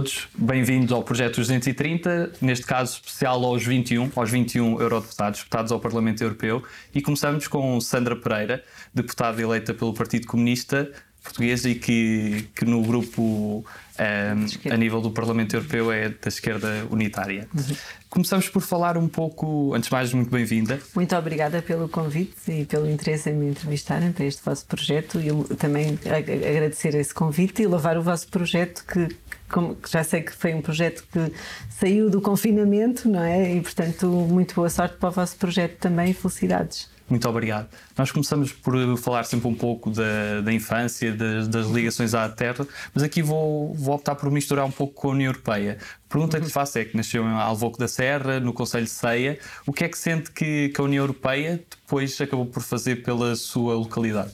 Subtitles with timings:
[0.00, 5.78] todos, bem-vindos ao Projeto 230, neste caso especial aos 21, aos 21 eurodeputados, deputados ao
[5.78, 6.62] Parlamento Europeu,
[6.94, 10.90] e começamos com Sandra Pereira, deputada eleita pelo Partido Comunista
[11.22, 13.22] Português e que, que no grupo
[13.62, 17.46] um, a nível do Parlamento Europeu é da esquerda unitária.
[17.54, 17.76] Uhum.
[18.08, 20.80] Começamos por falar um pouco, antes de mais, muito bem-vinda.
[20.94, 25.54] Muito obrigada pelo convite e pelo interesse em me entrevistarem para este vosso projeto e
[25.56, 29.08] também agradecer esse convite e louvar o vosso projeto que,
[29.50, 31.32] como, já sei que foi um projeto que
[31.68, 33.54] saiu do confinamento, não é?
[33.54, 36.88] E portanto, muito boa sorte para o vosso projeto também e felicidades.
[37.10, 37.68] Muito obrigado.
[37.98, 42.64] Nós começamos por falar sempre um pouco da, da infância, das, das, ligações à terra,
[42.94, 45.78] mas aqui vou, vou optar por misturar um pouco com a União Europeia.
[46.06, 48.90] A pergunta que lhe faço é que nasceu em Alvoco da Serra, no Conselho de
[48.90, 53.02] Ceia, o que é que sente que, que a União Europeia depois acabou por fazer
[53.02, 54.30] pela sua localidade?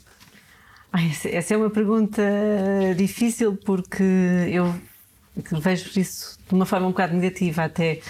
[1.24, 2.22] essa é uma pergunta
[2.96, 4.02] difícil porque
[4.48, 4.74] eu
[5.60, 8.00] vejo isso de uma forma um bocado negativa até,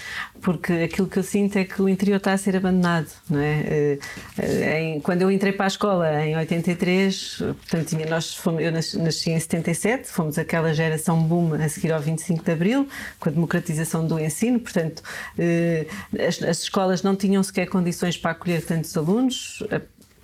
[0.41, 3.63] porque aquilo que eu sinto é que o interior está a ser abandonado, não é?
[3.67, 3.99] Eh,
[4.37, 9.31] eh, quando eu entrei para a escola em 83, portanto, tinha, nós fomos, eu nasci
[9.31, 12.87] em 77, fomos aquela geração boom a seguir ao 25 de Abril,
[13.19, 15.01] com a democratização do ensino, portanto,
[15.37, 15.87] eh,
[16.27, 19.63] as, as escolas não tinham sequer condições para acolher tantos alunos,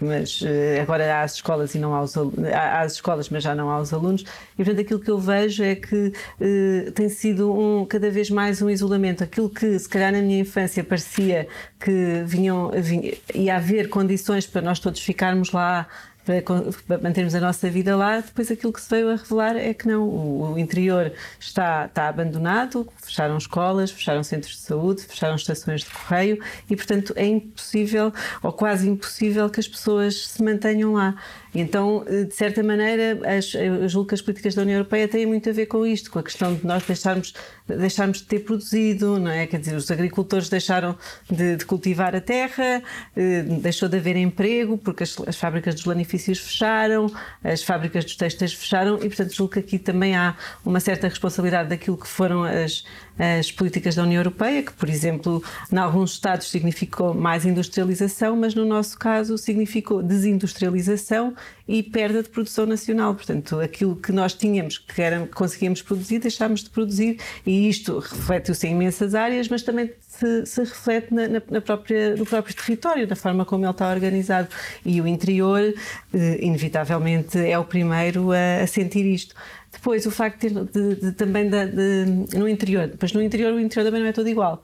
[0.02, 3.56] mas uh, agora há as escolas e não há, os, há, as escolas, mas já
[3.56, 4.24] não há os alunos.
[4.54, 8.62] E portanto aquilo que eu vejo é que uh, tem sido um, cada vez mais
[8.62, 9.24] um isolamento.
[9.24, 11.48] Aquilo que se calhar na minha infância parecia
[11.80, 15.88] que vinham, vinha, ia haver condições para nós todos ficarmos lá
[16.26, 19.88] para, mantermos a nossa vida lá, depois aquilo que se veio a revelar é que
[19.88, 25.82] não, o, o, interior está, está abandonado, fecharam escolas, fecharam centros de saúde, fecharam estações
[25.82, 31.16] de correio e, portanto, é impossível ou quase impossível que as pessoas se mantenham lá.
[31.56, 35.26] Então, eh, de certa maneira, as, eu julgo que as políticas da União Europeia têm
[35.26, 37.34] muito a ver com isto, com a questão de nós deixarmos,
[37.68, 39.46] deixarmos de ter produzido, não é?
[39.46, 40.98] Quer dizer, os agricultores deixaram
[41.30, 42.82] de, de cultivar a terra,
[43.16, 47.12] eh, deixou de haver emprego, porque as, as, fábricas dos lanifícios fecharam,
[47.44, 50.36] as fábricas dos textos fecharam, e portanto julgo que aqui também há
[50.66, 52.84] uma certa responsabilidade daquilo que foram as,
[53.18, 58.56] as políticas da União Europeia, que, por exemplo, em alguns Estados significou mais industrialização, mas
[58.56, 61.36] no nosso caso significou desindustrialização
[61.68, 63.16] e perda de produção nacional.
[63.16, 68.68] Portanto, aquilo que nós tínhamos, que era, conseguíamos produzir, deixámos de produzir, e isto reflete-se
[68.68, 73.16] em imensas áreas, mas também se, se reflete na, na, própria, no próprio território, na
[73.16, 74.50] forma como ele está organizado.
[74.86, 75.74] E o interior,
[76.14, 79.36] eh, inevitavelmente, é o primeiro a, a sentir isto.
[79.72, 83.86] Depois, o facto de, de, de também de, no interior, depois no interior, o interior
[83.86, 84.64] também não é todo igual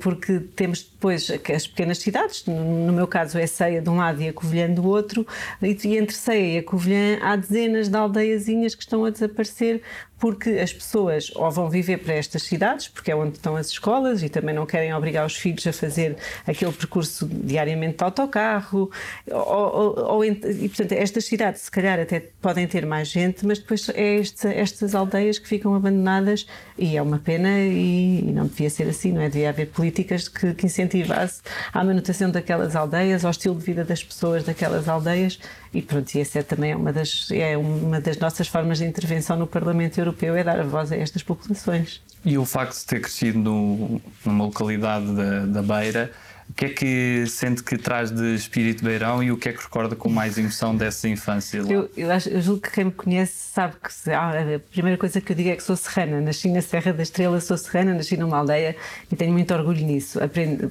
[0.00, 4.28] porque temos depois as pequenas cidades, no meu caso é Ceia de um lado e
[4.28, 5.26] a Covilhã do outro,
[5.62, 9.82] e entre Ceia e a Covilhã há dezenas de aldeiazinhas que estão a desaparecer
[10.22, 14.22] porque as pessoas ou vão viver para estas cidades, porque é onde estão as escolas
[14.22, 16.16] e também não querem obrigar os filhos a fazer
[16.46, 18.88] aquele percurso diariamente de autocarro,
[19.28, 20.32] ou, ou, ou e
[20.68, 24.94] portanto estas cidades se calhar até podem ter mais gente, mas depois é este, estas
[24.94, 26.46] aldeias que ficam abandonadas
[26.78, 29.28] e é uma pena e, e, não devia ser assim, não é?
[29.28, 34.04] Devia haver políticas que, que incentivasse a manutenção daquelas aldeias, ao estilo de vida das
[34.04, 35.40] pessoas daquelas aldeias
[35.72, 39.36] e pronto, e essa é também uma das, é uma das nossas formas de intervenção
[39.36, 42.02] no Parlamento Europeu, é dar voz a estas populações.
[42.24, 46.12] E o facto de ter crescido no, numa localidade da, da Beira,
[46.48, 49.62] o que é que sente que traz de espírito beirão e o que é que
[49.62, 51.62] recorda com mais emoção dessa infância?
[51.62, 51.70] Lá?
[51.70, 55.20] Eu, eu, acho, eu julgo que quem me conhece sabe que ah, a primeira coisa
[55.20, 56.20] que eu digo é que sou serrana.
[56.20, 58.76] Nasci na Serra da Estrela, sou serrana, nasci numa aldeia
[59.10, 60.22] e tenho muito orgulho nisso.
[60.22, 60.68] Aprendi,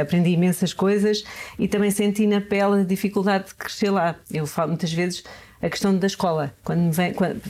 [0.00, 1.24] aprendi imensas coisas
[1.58, 4.14] e também senti na pele a dificuldade de crescer lá.
[4.30, 5.24] Eu falo muitas vezes
[5.60, 7.40] a questão da escola, quando vem quando,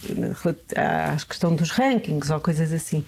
[0.76, 3.04] a questão dos rankings ou coisas assim.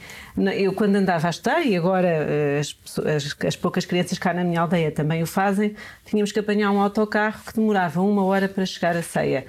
[0.54, 4.44] Eu, quando andava a estudar, e agora eh, as, as, as, poucas crianças cá na
[4.44, 5.74] minha aldeia também o fazem,
[6.04, 9.46] tínhamos que apanhar um autocarro que demorava uma hora para chegar à ceia.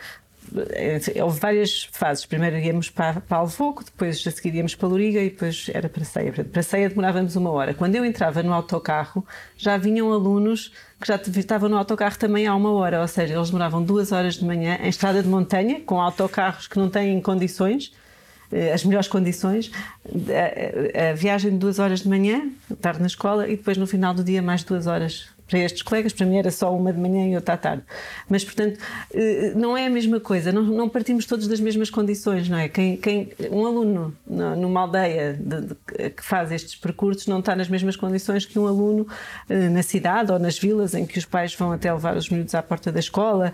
[0.56, 2.26] Eh, houve várias fases.
[2.26, 6.04] Primeiro íamos para, para Alvoco, depois a seguir íamos para Loriga e depois era para
[6.04, 6.32] Ceia.
[6.32, 7.74] Para Ceia demorávamos uma hora.
[7.74, 9.26] Quando eu entrava no autocarro,
[9.58, 10.72] já vinham alunos
[11.02, 14.36] que já estavam no autocarro também há uma hora, ou seja, eles demoravam duas horas
[14.36, 17.92] de manhã em estrada de montanha, com autocarros que não têm condições,
[18.52, 19.72] eh, as melhores condições,
[20.06, 22.50] a, a, viagem de duas horas de manhã,
[22.80, 26.14] tarde na escola, e depois no final do dia mais duas horas para estes colegas,
[26.14, 27.84] para mim era só uma de manhã e outra à tarde.
[28.30, 28.80] Mas, portanto,
[29.14, 32.70] eh, não é a mesma coisa, não, não partimos todos das mesmas condições, não é?
[32.70, 37.68] Quem, quem, um aluno numa aldeia de, de, que faz estes percursos não está nas
[37.68, 39.06] mesmas condições que um aluno
[39.50, 42.56] eh, na cidade ou nas vilas em que os pais vão até levar os miúdos
[42.56, 43.54] à porta da escola.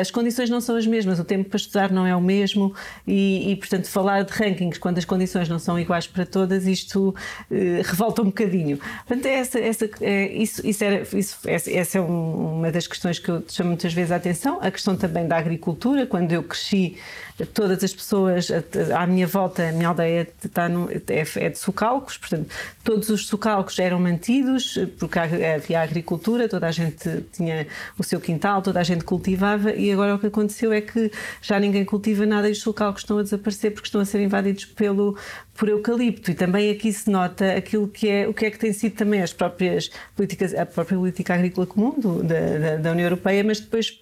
[0.00, 2.72] As condições não são as mesmas, o tempo para estudar não é o mesmo
[3.04, 7.12] e, e portanto, falar de rankings quando as condições não são iguais para todas, isto
[7.50, 8.78] eh, revolta um bocadinho.
[9.06, 13.44] Portanto, essa, essa, é, isso, isso, era, isso, essa é uma das questões que eu
[13.48, 14.58] chamo muitas vezes a atenção.
[14.60, 16.98] A questão também da agricultura, quando eu cresci
[17.44, 18.48] todas as pessoas
[18.94, 22.48] à minha volta, a minha aldeia está no, é, é de socalcos, portanto,
[22.82, 27.66] todos os socalcos eram mantidos, porque havia agricultura, toda a gente tinha
[27.98, 31.10] o seu quintal, toda a gente cultivava, e agora o que aconteceu é que
[31.42, 34.64] já ninguém cultiva nada e os socalcos estão a desaparecer porque estão a ser invadidos
[34.64, 35.16] pelo,
[35.54, 36.30] por eucalipto.
[36.30, 39.22] E também aqui se nota aquilo que é, o que é que tem sido também
[39.22, 43.60] as próprias políticas, a própria política agrícola comum do, da, da, da União Europeia, mas
[43.60, 43.98] depois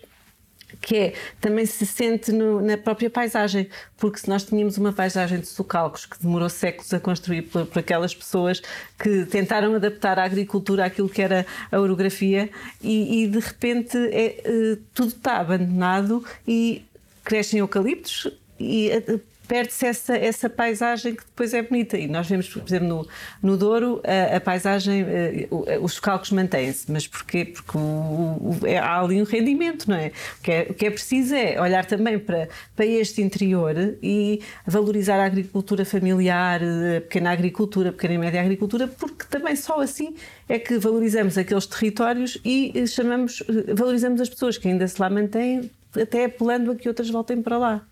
[0.80, 5.40] que é, também se sente no, na própria paisagem, porque se nós tínhamos uma paisagem
[5.40, 8.62] de socalcos que demorou séculos a construir por, por aquelas pessoas
[8.98, 12.50] que tentaram adaptar a agricultura àquilo que era a orografia
[12.82, 16.84] e, e de repente é, eh, tudo está abandonado e
[17.24, 21.96] crescem eucaliptos e eh, perde-se essa, essa paisagem que depois é bonita.
[21.96, 23.08] E nós vemos, por exemplo, no,
[23.42, 25.48] no Douro, a, a paisagem, eh,
[25.80, 26.90] os socalcos mantêm-se.
[26.90, 27.44] Mas porquê?
[27.44, 30.12] Porque o, o, é, há ali um rendimento, não é?
[30.38, 30.66] O que, é?
[30.70, 35.84] o que é preciso é olhar também para, para este interior e valorizar a agricultura
[35.84, 40.14] familiar, a pequena agricultura, a pequena e média agricultura, porque também só assim
[40.48, 43.42] é que valorizamos aqueles territórios e chamamos,
[43.74, 45.70] valorizamos as pessoas que ainda se lá mantêm,
[46.00, 47.86] até apelando a que outras voltem para lá.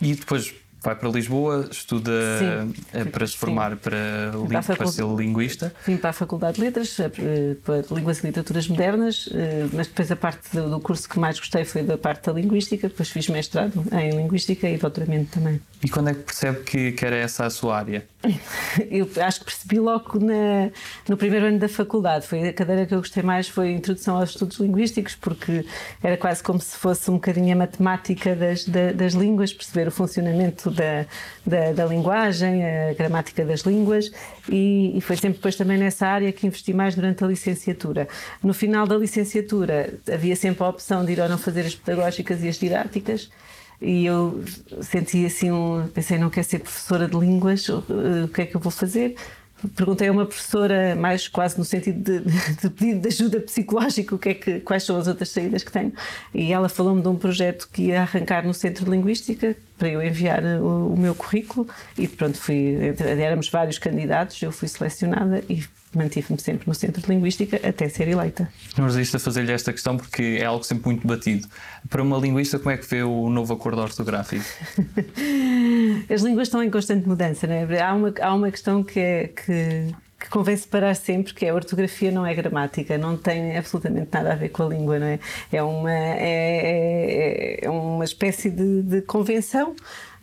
[0.00, 5.04] E depois vai para Lisboa, estuda sim, eh, para se formar para, para, para ser
[5.04, 5.74] linguista.
[5.86, 10.10] Vim para a Faculdade de Letras, eh, para Línguas e Literaturas Modernas, eh, mas depois
[10.10, 13.84] a parte do curso que mais gostei foi da parte da Linguística, depois fiz mestrado
[13.92, 15.60] em Linguística e doutoramento também.
[15.82, 18.04] E quando é que percebe que, que era essa a sua área?
[18.90, 20.70] Eu acho que percebi logo na,
[21.08, 22.26] no primeiro ano da faculdade.
[22.26, 25.64] Foi a cadeira que eu gostei mais foi a Introdução aos Estudos Linguísticos, porque
[26.02, 29.90] era quase como se fosse um bocadinho a matemática das, das, das línguas, perceber o
[29.90, 31.06] funcionamento da,
[31.46, 34.10] da, da, linguagem, a gramática das línguas,
[34.48, 38.08] e, e foi sempre depois também nessa área que investi mais durante a licenciatura.
[38.42, 42.42] No final da licenciatura havia sempre a opção de ir ou não fazer as pedagógicas
[42.42, 43.30] e as didáticas
[43.80, 44.42] e eu
[44.82, 47.82] senti assim um, pensei não quero ser professora de línguas o
[48.34, 49.14] que é que eu vou fazer
[49.74, 54.18] perguntei a uma professora mais quase no sentido de, de pedido de ajuda psicológica o
[54.18, 55.92] que é que quais são as outras saídas que tenho
[56.32, 60.02] e ela falou-me de um projeto que ia arrancar no Centro de Linguística para eu
[60.02, 61.66] enviar o, o meu currículo
[61.96, 65.64] e pronto fui éramos vários candidatos eu fui selecionada e
[65.94, 68.48] mantive-me sempre no Centro de Linguística até ser eleita.
[68.76, 71.48] Não resisto a fazer-lhe esta questão porque é algo sempre muito batido.
[71.88, 74.44] Para uma linguista, como é que vê o novo acordo ortográfico?
[76.12, 77.80] As línguas estão em constante mudança, não é?
[77.80, 81.54] Há uma, há uma questão que é que, que convém separar sempre, que é a
[81.54, 85.18] ortografia não é gramática, não tem absolutamente nada a ver com a língua, não é?
[85.52, 89.74] É uma, é, é, é uma espécie de, de convenção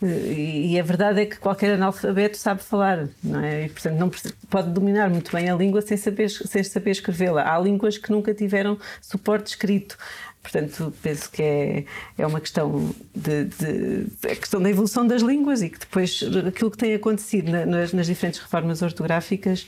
[0.01, 3.65] e a verdade é que qualquer analfabeto sabe falar, não é?
[3.65, 4.11] E, portanto, não
[4.49, 7.53] pode dominar muito bem a língua sem saber, sem saber escrevê-la.
[7.53, 9.97] Há línguas que nunca tiveram suporte escrito.
[10.45, 11.85] Portanto, penso que é,
[12.19, 16.69] é uma questão de, de, a questão da evolução das línguas e que depois aquilo
[16.69, 19.65] que tem acontecido nas, nas diferentes reformas ortográficas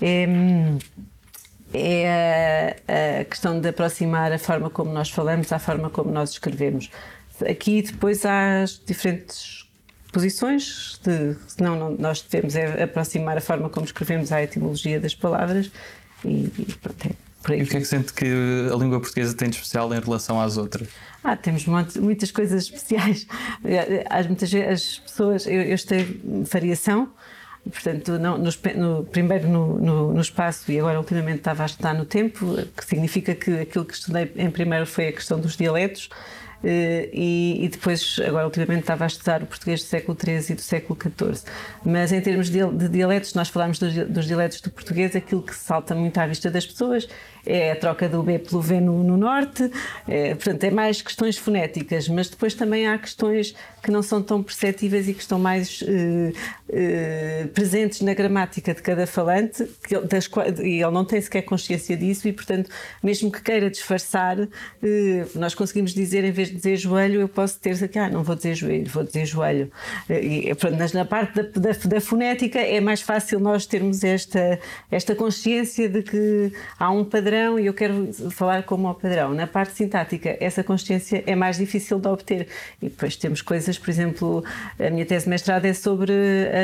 [0.00, 0.28] é,
[1.74, 6.30] é a, a, questão de aproximar a forma como nós falamos à forma como nós
[6.30, 6.88] escrevemos.
[7.44, 9.68] Aqui depois há as diferentes
[10.12, 15.16] posições, de, senão não, nós devemos é aproximar a forma como escrevemos à etimologia das
[15.16, 15.68] palavras
[16.24, 17.21] e, e pronto, é.
[17.50, 20.40] E o que é que sente que a língua portuguesa tem de especial em relação
[20.40, 20.88] às outras?
[21.24, 23.26] Ah, temos muitas coisas especiais.
[24.08, 26.20] As, muitas vezes as pessoas, eu, eu estudei
[26.50, 27.08] variação,
[27.64, 31.94] portanto, não, no, no, primeiro no, no, no, espaço e agora ultimamente estava a estudar
[31.94, 36.08] no tempo, que significa que aquilo que estudei em primeiro foi a questão dos dialetos
[36.64, 40.54] eh, e, e, depois, agora ultimamente estava a estudar o português do século XIII e
[40.54, 41.50] do século XIV.
[41.84, 45.54] Mas em termos de, de dialetos, nós falamos dos, dos, dialetos do português, aquilo que
[45.54, 47.08] salta muito à vista das pessoas
[47.44, 49.70] é a troca do B pelo V no, no norte,
[50.08, 54.42] é, portanto, é mais questões fonéticas, mas depois também há questões que não são tão
[54.42, 56.32] perceptíveis e que estão mais eh,
[56.68, 60.30] eh, presentes na gramática de cada falante, que, das,
[60.62, 62.70] e ele não tem sequer consciência disso, e portanto,
[63.02, 67.58] mesmo que queira disfarçar, eh, nós conseguimos dizer, em vez de dizer joelho, eu posso
[67.58, 69.70] ter aqui, ah, não vou dizer joelho, vou dizer joelho.
[70.08, 74.60] E, pronto, mas na parte da, da, da, fonética é mais fácil nós termos esta,
[74.90, 79.32] esta consciência de que há um padrão padrão e eu quero falar como ao padrão.
[79.32, 82.46] Na parte sintática, essa consciência é mais difícil de obter.
[82.80, 84.44] E depois temos coisas, por exemplo,
[84.78, 86.12] a minha tese de mestrado é sobre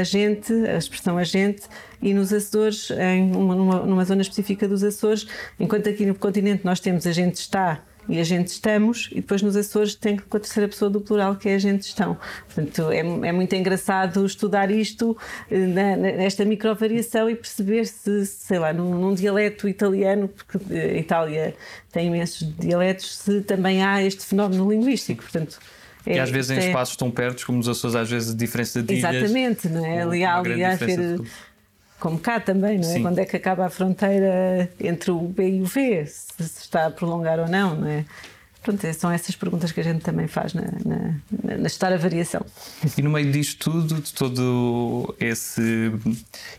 [0.01, 1.63] agente, a expressão agente,
[2.03, 5.27] e nos Açores, em uma, numa, numa zona específica dos Açores,
[5.59, 9.55] enquanto aqui no continente nós temos agente está e a gente estamos, e depois nos
[9.55, 12.17] Açores tem com a terceira pessoa do plural, que é a gente estão.
[12.47, 15.17] Portanto, é, é muito engraçado estudar isto,
[15.51, 20.77] eh, na, nesta microvariação e perceber se, sei lá, num, num dialeto italiano, porque a
[20.77, 21.55] eh, Itália
[21.93, 25.23] tem imensos dialetos, se também há este fenómeno linguístico.
[25.23, 25.59] Portanto,
[26.07, 26.67] é, e às vezes em é...
[26.69, 29.15] espaços tão perto como nos Açores, às vezes a diferença de ilhas.
[29.15, 30.03] Exatamente, não é?
[30.03, 30.79] Ali há, ali há
[31.99, 32.95] como cá também, não é?
[32.95, 33.03] Sim.
[33.03, 36.91] Quando é que acaba a fronteira entre o B e o V, se, está a
[36.91, 38.05] prolongar ou não, não é?
[38.63, 41.97] Pronto, é, são essas perguntas que a gente também faz na, na, na estar a
[41.97, 42.45] variação.
[42.97, 45.93] E no meio disto tudo, de todo esse,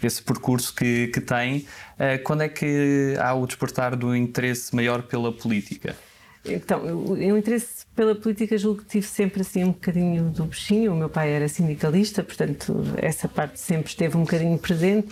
[0.01, 1.67] esse percurso que, que tem,
[1.99, 5.95] eh, quando é que há o despertar do interesse maior pela política?
[6.53, 10.93] Então, o interesse pela política julgo que tive sempre assim um bocadinho do bichinho.
[10.93, 15.09] O meu pai era sindicalista, portanto, essa parte sempre esteve um bocadinho presente.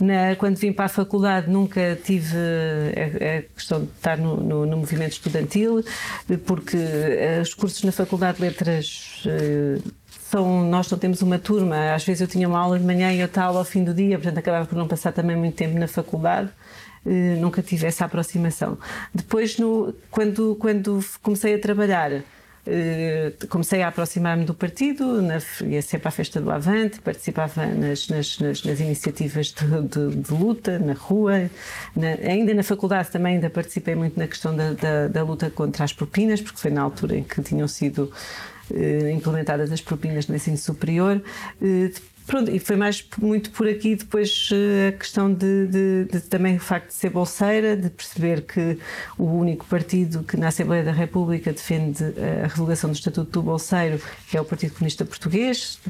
[0.00, 4.66] Na, quando vim para a faculdade, nunca tive a, a questão de estar no, no,
[4.66, 5.84] no, movimento estudantil,
[6.46, 9.22] porque eh, os cursos na Faculdade de Letras.
[9.26, 9.78] Eh,
[10.30, 13.20] são, nós não temos uma turma, às vezes eu tinha uma aula de manhã e
[13.20, 15.88] outra aula ao fim do dia, portanto acabava por não passar também muito tempo na
[15.88, 16.50] faculdade.
[17.06, 18.76] Eh, nunca tive essa aproximação.
[19.14, 22.22] Depois, no, quando, quando comecei a trabalhar,
[22.66, 28.08] eh, comecei a aproximar-me do partido, na, ia sempre à festa do Avante, participava nas,
[28.08, 31.50] nas, nas, nas iniciativas de, de, de, luta, na rua,
[31.96, 35.84] na, ainda na faculdade também ainda participei muito na questão da, da, da, luta contra
[35.84, 38.12] as propinas, porque foi na altura em que tinham sido
[39.12, 41.22] implementadas as propinas no ensino superior.
[42.30, 46.56] Pronto, e foi mais muito por aqui depois eh, a questão de, de, de, também
[46.56, 48.78] o facto de ser bolseira, de perceber que
[49.18, 52.04] o único partido que na Assembleia da República defende
[52.44, 54.00] a revogação do Estatuto do Bolseiro
[54.32, 55.80] é o Partido Comunista Português,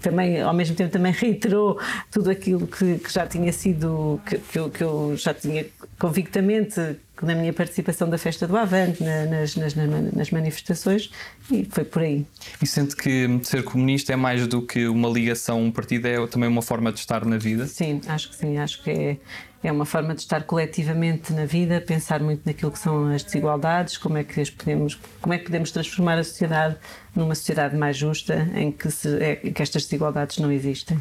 [0.00, 1.78] também ao mesmo tempo também reiterou
[2.10, 5.66] tudo aquilo que, que já tinha sido que, que, eu, que, eu, já tinha
[5.98, 11.10] convictamente na minha participação da festa do Avante na, nas, nas, nas, manifestações
[11.50, 12.26] e foi por aí.
[12.60, 16.26] E sente que ser comunista é mais do que uma ligação a um partido, é
[16.26, 17.66] também uma forma de estar na vida?
[17.66, 19.16] Sim, acho que sim, acho que é,
[19.62, 23.96] é uma forma de estar coletivamente na vida, pensar muito naquilo que são as desigualdades,
[23.96, 26.76] como é que as podemos, como é que podemos transformar a sociedade
[27.14, 31.00] numa sociedade mais justa em que, se, é, que estas desigualdades não existem.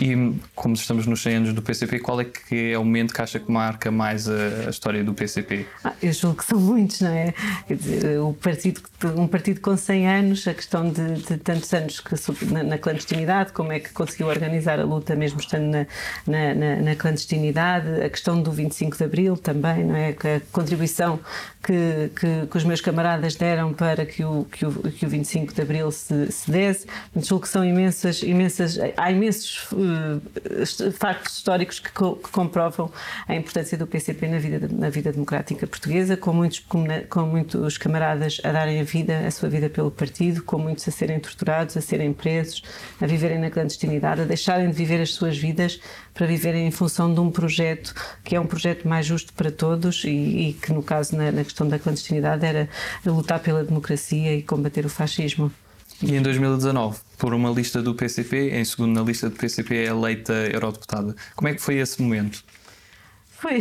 [0.00, 3.22] E como estamos nos 100 anos do PCP, qual é que é o momento que
[3.22, 5.66] acha que marca mais a, a história do PCP?
[5.84, 7.32] Ah, eu julgo que são muitos, não é?
[7.66, 8.80] Quer dizer, o partido,
[9.16, 12.14] um partido com 100 anos, a questão de, de tantos anos que,
[12.52, 15.86] na, na, clandestinidade, como é que conseguiu organizar a luta mesmo estando na,
[16.54, 20.10] na, na, clandestinidade, a questão do 25 de Abril também, não é?
[20.10, 21.20] A contribuição
[21.66, 25.52] que, que, que os meus camaradas deram para que o, que o, que o 25
[25.52, 26.86] de Abril se, se desse.
[27.16, 32.88] Julgo que são imensas, imensas, há imensos uh, factos históricos que, co que, comprovam
[33.26, 36.64] a importância do PCP na vida, na vida democrática portuguesa, com muitos,
[37.10, 40.92] com muitos camaradas a darem a vida, a sua vida pelo partido, com muitos a
[40.92, 42.62] serem torturados, a serem presos,
[43.00, 45.80] a viverem na clandestinidade, a deixarem de viver as suas vidas
[46.16, 47.94] para viverem em função de um projeto
[48.24, 51.44] que é um projeto mais justo para todos e, e que, no caso, na, na
[51.44, 52.68] questão da clandestinidade, era
[53.04, 55.52] lutar pela democracia e combater o fascismo.
[56.02, 59.84] E em 2019, por uma lista do PCP, em segundo na lista do PCP é
[59.86, 61.14] eleita eurodeputada.
[61.34, 62.42] Como é que foi esse momento?
[63.38, 63.60] Foi,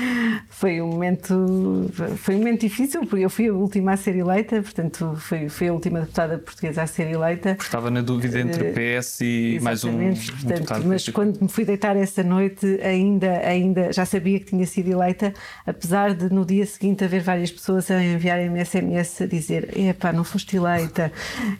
[0.50, 4.60] foi um momento foi um momento difícil porque eu fui a última a ser eleita,
[4.60, 7.54] portanto foi, foi a última deputada portuguesa a ser eleita.
[7.54, 11.48] Porque estava na dúvida entre eh, PS e mais um, um portanto, Mas quando me
[11.48, 15.32] fui deitar essa noite ainda ainda já sabia que tinha sido eleita,
[15.66, 20.24] apesar de no dia seguinte haver várias pessoas a enviarem-me SMS a dizer epá, não
[20.24, 21.10] foste eleita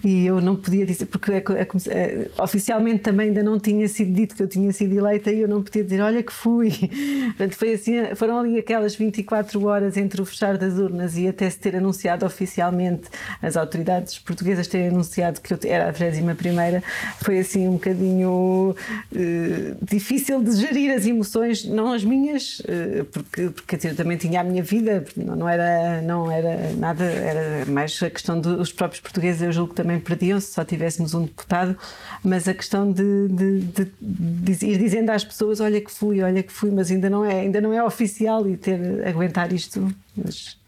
[0.04, 4.12] e eu não podia dizer porque a, a, a, oficialmente também ainda não tinha sido
[4.12, 6.70] dito que eu tinha sido eleita e eu não podia dizer olha que fui
[7.46, 11.48] Portanto, foi assim, foram ali aquelas 24 horas entre o fechar das urnas e até
[11.48, 13.08] se ter anunciado oficialmente,
[13.40, 16.34] as autoridades portuguesas terem anunciado que eu era a 21
[17.22, 18.74] foi assim um bocadinho
[19.12, 24.40] uh, difícil de gerir as emoções, não as minhas, uh, porque, porque eu também tinha
[24.40, 29.42] a minha vida, não era, não era nada, era mais a questão dos próprios portugueses,
[29.42, 31.76] eu julgo que também perdiam se só tivéssemos um deputado,
[32.24, 36.42] mas a questão de, de, de, de ir dizendo às pessoas: olha que fui, olha
[36.42, 39.92] que fui, mas ainda não é ainda não é oficial e ter aguentar isto.
[40.16, 40.58] Mas...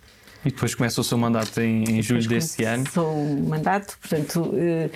[0.44, 2.84] E depois começa o seu mandato em, em julho desse ano.
[2.84, 4.42] Começou o mandato, portanto.
[4.42, 4.90] Uh,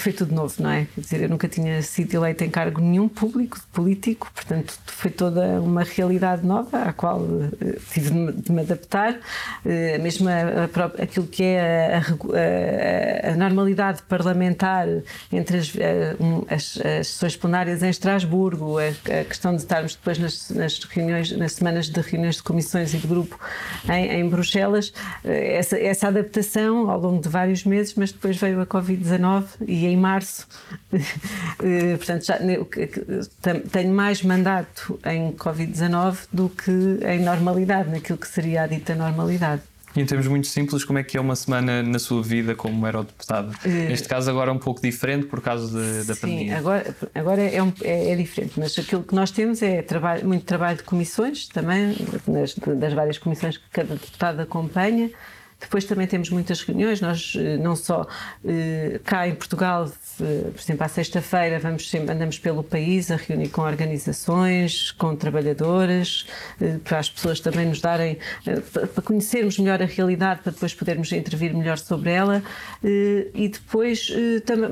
[0.00, 0.86] foi tudo novo, não é?
[0.94, 5.60] Quer dizer, eu nunca tinha sido eleita em cargo nenhum público, político, portanto foi toda
[5.60, 7.50] uma realidade nova à qual uh,
[7.92, 9.14] tive de me adaptar.
[9.64, 12.00] Uh, mesmo a, a, aquilo que é
[13.24, 14.86] a, a, normalidade parlamentar
[15.32, 15.72] entre as,
[16.20, 21.30] um, as, as, sessões plenárias em Estrasburgo, a, questão de estarmos depois nas, nas, reuniões,
[21.32, 23.38] nas semanas de reuniões de comissões e de grupo
[23.88, 28.60] em, em Bruxelas, uh, essa, essa adaptação ao longo de vários meses, mas depois veio
[28.60, 30.46] a Covid-19 e em março,
[30.92, 32.38] eh, portanto, já,
[33.70, 36.70] tenho mais mandato em Covid-19 do que
[37.06, 39.62] em normalidade, naquilo que seria a dita normalidade.
[39.96, 42.84] E em termos muito simples, como é que é uma semana na sua vida como
[42.84, 43.52] eurodeputado?
[43.64, 46.52] Uh, Neste caso, agora é um pouco diferente por causa de, da sim, pandemia.
[46.52, 50.26] Sim, agora, agora é, um, é, é, diferente, mas aquilo que nós temos é trabalho,
[50.26, 55.10] muito trabalho de comissões também, nas, das várias comissões que cada deputado acompanha.
[55.64, 58.06] Depois também temos muitas reuniões, nós eh, não só
[58.44, 63.62] eh, cá em Portugal por exemplo, à sexta-feira vamos andamos pelo país a reunir com
[63.62, 66.26] organizações, com trabalhadoras,
[66.60, 70.72] eh, para as pessoas também nos darem, eh, para conhecermos melhor a realidade, para depois
[70.72, 72.42] podermos intervir melhor sobre ela.
[72.82, 74.10] Eh, e depois,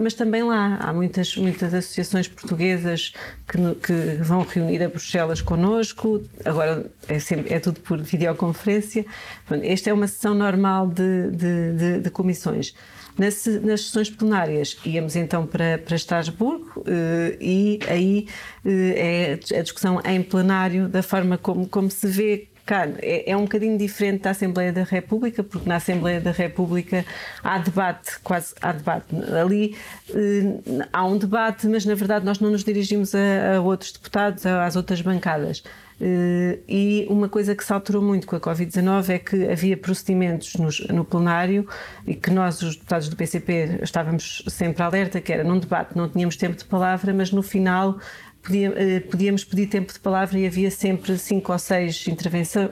[0.00, 3.12] mas também lá, há muitas, muitas associações portuguesas
[3.48, 9.04] que, que vão reunir a Bruxelas connosco, agora é, sempre, é tudo por videoconferência.
[9.62, 12.74] Esta é uma sessão normal de, de, de, de comissões.
[13.18, 18.26] Nas, nas sessões plenárias íamos então para, para Estrasburgo eh, e aí
[18.64, 23.36] eh, é a discussão em plenário da forma como, como se vê cá é, é,
[23.36, 27.04] um bocadinho diferente da Assembleia da República, porque na Assembleia da República
[27.42, 29.14] há debate, quase há debate.
[29.38, 29.76] Ali
[30.10, 34.46] eh, há um debate, mas na verdade nós não nos dirigimos a, a outros deputados,
[34.46, 35.62] às outras bancadas.
[36.04, 40.54] Eh, e uma coisa que se alterou muito com a Covid-19 é que havia procedimentos
[40.90, 41.64] no plenário
[42.04, 46.08] e que nós, os deputados do PCP, estávamos sempre alerta, que era num debate não
[46.08, 48.00] tínhamos tempo de palavra, mas no final
[49.10, 52.04] podíamos pedir tempo de palavra e havia sempre cinco ou seis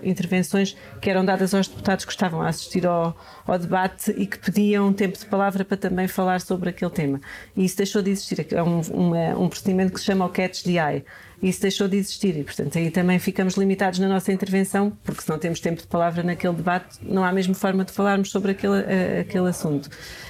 [0.03, 4.39] intervenções que eram dadas aos deputados que estavam a assistir ao, ao, debate e que
[4.39, 7.21] pediam tempo de palavra para também falar sobre aquele tema.
[7.57, 8.47] E isso deixou de existir.
[8.53, 11.05] É um, uma, um procedimento que se chama o catch the eye
[11.43, 15.29] isso deixou de existir e, portanto, aí também ficamos limitados na nossa intervenção, porque se
[15.29, 18.53] não temos tempo de palavra naquele debate, não há a mesma forma de falarmos sobre
[18.53, 19.87] aquele, uh, aquele assunto.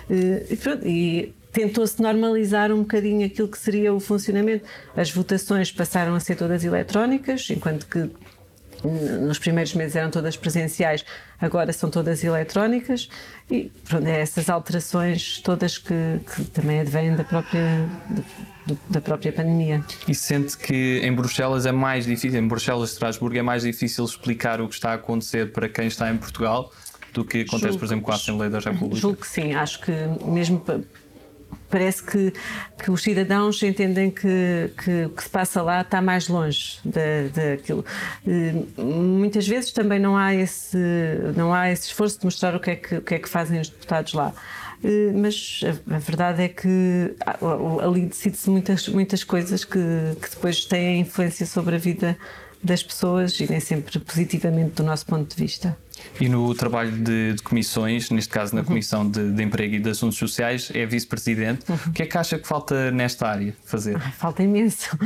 [0.08, 4.64] Uh, e, pronto, e tentou-se normalizar um bocadinho aquilo que seria o funcionamento.
[4.96, 8.10] As votações passaram a ser todas eletrónicas, enquanto que
[8.84, 11.04] nos primeiros meses eram todas presenciais,
[11.40, 13.08] agora são todas eletrónicas
[13.50, 17.86] e pronto, é essas alterações todas que, que também advêm da própria,
[18.88, 19.84] da própria pandemia.
[20.08, 24.60] E sente que em Bruxelas é mais difícil, em Bruxelas, Estrasburgo, é mais difícil explicar
[24.60, 26.72] o que está a acontecer para quem está em Portugal
[27.12, 28.96] do que acontece, julgo, por exemplo, com a Assembleia da República?
[28.96, 29.92] Julgo que sim, acho que
[30.24, 30.62] mesmo
[31.70, 32.32] parece que,
[32.82, 37.84] que os cidadãos entendem que, que o que se passa lá está mais longe daquilo.
[38.76, 40.76] Muitas vezes também não há, esse,
[41.36, 43.60] não há esse esforço de mostrar o que é que, o que, é que fazem
[43.60, 44.34] os deputados lá.
[45.14, 47.14] Mas a, verdade é que
[47.82, 49.78] ali decide-se muitas, muitas coisas que,
[50.20, 52.16] que depois têm influência sobre a vida
[52.62, 55.76] das pessoas e nem sempre positivamente do nosso ponto de vista.
[56.20, 58.66] E no trabalho de, de comissões, neste caso na uhum.
[58.66, 61.64] Comissão de, de, Emprego e de Assuntos Sociais, é vice-presidente.
[61.68, 61.76] Uhum.
[61.86, 63.98] O que é que acha que falta nesta área fazer?
[64.18, 64.96] falta imenso.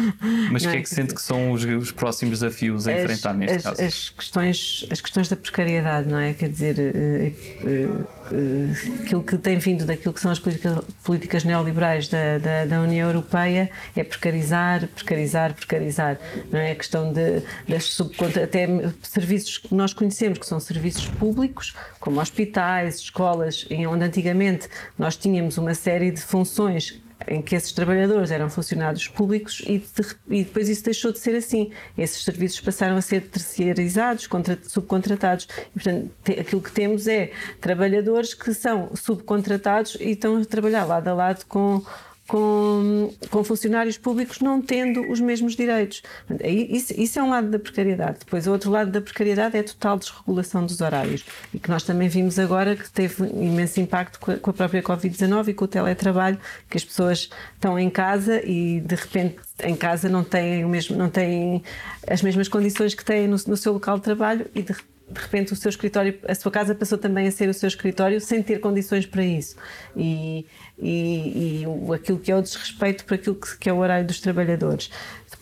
[0.51, 3.35] Mas o que é que sente que são os, os próximos desafios a as, enfrentar
[3.35, 3.83] neste as, caso?
[3.83, 6.33] As questões, as questões da precariedade, não é?
[6.35, 11.45] Quer dizer, uh, uh, uh, aquilo que tem vindo daquilo que são as políticas, políticas
[11.45, 16.19] neoliberais da, da, da, União Europeia é precarizar, precarizar, precarizar.
[16.51, 16.73] Não é?
[16.73, 18.67] A questão de, das subcontra, até
[19.03, 24.69] serviços que nós conhecemos, que são serviços serviços públicos, como hospitais, escolas, em onde antigamente
[24.99, 30.17] nós tínhamos uma série de funções em que esses trabalhadores eram funcionários públicos e, de,
[30.29, 31.71] e, depois isso deixou de ser assim.
[31.97, 35.49] Esses serviços passaram a ser terceirizados, contra, subcontratados.
[35.71, 37.31] E, portanto, te, aquilo que temos é
[37.63, 41.83] trabalhadores que são subcontratados e estão a trabalhar lado a lado com
[42.27, 46.03] com, com funcionários públicos não tendo os mesmos direitos.
[46.43, 48.21] Isso, isso, é um lado da precariedade.
[48.21, 51.25] Depois, o outro lado da precariedade é a total desregulação dos horários.
[51.53, 54.83] E que nós também vimos agora que teve imenso impacto com a, com a própria
[54.83, 59.77] Covid-19 e com o teletrabalho, que as pessoas estão em casa e de repente em
[59.77, 61.63] casa não têm, o mesmo, não têm
[62.09, 64.75] as mesmas condições que têm no, no seu local de trabalho e de
[65.09, 68.21] de repente o seu escritório, a sua casa passou também a ser o seu escritório
[68.21, 69.57] sem ter condições para isso.
[69.97, 70.47] E,
[70.79, 74.21] e, e aquilo que é o desrespeito para aquilo que, que é o horário dos
[74.21, 74.91] trabalhadores.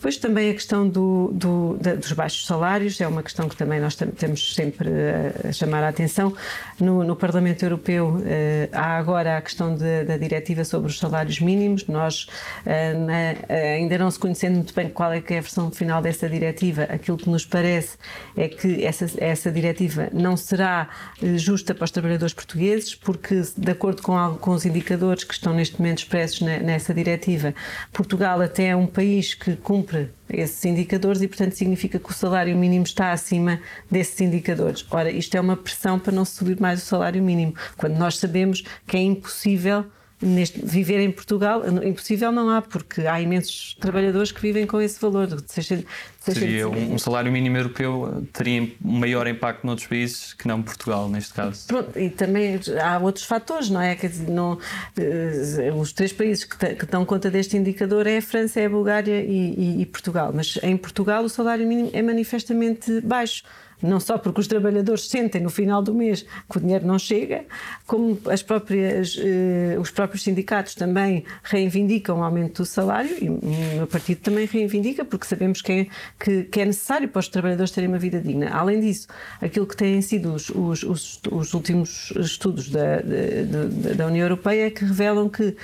[0.03, 3.79] Depois também a questão do, do, da, dos baixos salários é uma questão que também
[3.79, 6.35] nós temos sempre a, a chamar a atenção.
[6.77, 11.39] No, no Parlamento Europeu eh, há agora a questão de, da diretiva sobre os salários
[11.39, 11.87] mínimos.
[11.87, 12.27] Nós,
[12.65, 16.01] eh, na, ainda não se conhecendo muito bem qual é que é a versão final
[16.01, 17.97] dessa diretiva, aquilo que nos parece
[18.35, 20.89] é que essa, essa diretiva não será
[21.37, 25.79] justa para os trabalhadores portugueses, porque, de acordo com, com os indicadores que estão neste
[25.79, 27.55] momento expressos nessa diretiva,
[27.93, 29.92] Portugal até é um país que cumpre
[30.29, 34.85] esses indicadores e, portanto, significa que o salário mínimo está acima desses indicadores.
[34.89, 38.63] Ora, isto é uma pressão para não subir mais o salário mínimo, quando nós sabemos
[38.87, 39.85] que é impossível
[40.23, 44.99] neste, viver em Portugal, impossível não há, porque há imensos trabalhadores que vivem com esse
[44.99, 45.27] valor.
[45.47, 45.83] Seja,
[46.19, 50.61] seja Seria um, um salário mínimo europeu teria um maior impacto noutros países que não
[50.61, 51.67] Portugal, neste caso.
[51.67, 53.95] Pronto, e também há outros fatores, não é?
[53.95, 54.57] Quer dizer, não,
[54.97, 58.69] eh, os três países que, que dão conta deste indicador é a França, é a
[58.69, 60.31] Bulgária e, e, e Portugal.
[60.33, 63.43] Mas em Portugal o salário mínimo é manifestamente baixo
[63.83, 67.45] não só porque os trabalhadores sentem no final do mês que o dinheiro não chega,
[67.85, 73.39] como as próprias, eh, os próprios sindicatos também reivindicam o aumento do salário e o
[73.75, 75.87] meu partido também reivindica, porque sabemos que é,
[76.19, 78.49] que, que é necessário para os trabalhadores terem uma vida digna.
[78.51, 79.07] Além disso,
[79.41, 84.67] aquilo que têm sido os, os, os, os últimos estudos da, da, da União Europeia
[84.67, 85.55] é que revelam que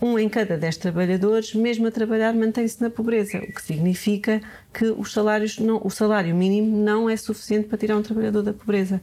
[0.00, 4.40] um em cada dez trabalhadores, mesmo a trabalhar, mantém-se na pobreza, o que significa
[4.72, 8.52] que os salários não, o salário mínimo não é suficiente para tirar um trabalhador da
[8.52, 9.00] pobreza.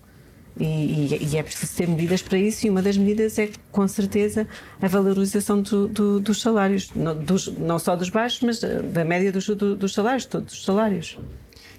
[0.60, 3.88] E, e, e, é preciso ter medidas para isso, e uma das medidas é, com
[3.88, 4.47] certeza,
[4.81, 9.31] a valorização do, do, dos salários, não, dos, não, só dos baixos, mas da média
[9.31, 11.17] dos, do, dos salários, todos os salários.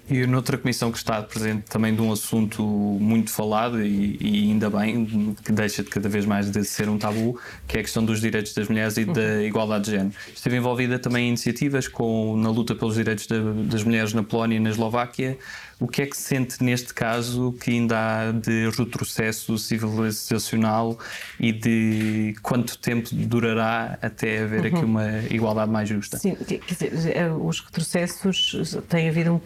[0.09, 4.67] E noutra comissão que está presente também de um assunto muito falado e, e, ainda
[4.67, 8.03] bem, que deixa de cada vez mais de ser um tabu, que é a questão
[8.03, 9.41] dos direitos das mulheres e da uhum.
[9.41, 10.15] igualdade de género.
[10.33, 13.27] Esteve envolvida também em iniciativas com, na luta pelos direitos
[13.67, 15.37] das mulheres na Polónia e na Eslováquia.
[15.79, 20.99] O que é que sente neste caso que ainda há de retrocesso civilizacional
[21.39, 24.85] e de quanto tempo durará até haver aqui uhum.
[24.85, 26.17] uma igualdade mais justa?
[26.17, 29.41] Sim, quer dizer, é, os retrocessos têm havido um,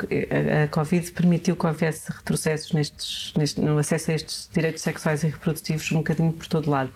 [0.63, 5.27] a Covid permitiu que houvesse retrocessos nestes, neste, no acesso a estes direitos sexuais e
[5.27, 6.91] reprodutivos um bocadinho por todo lado.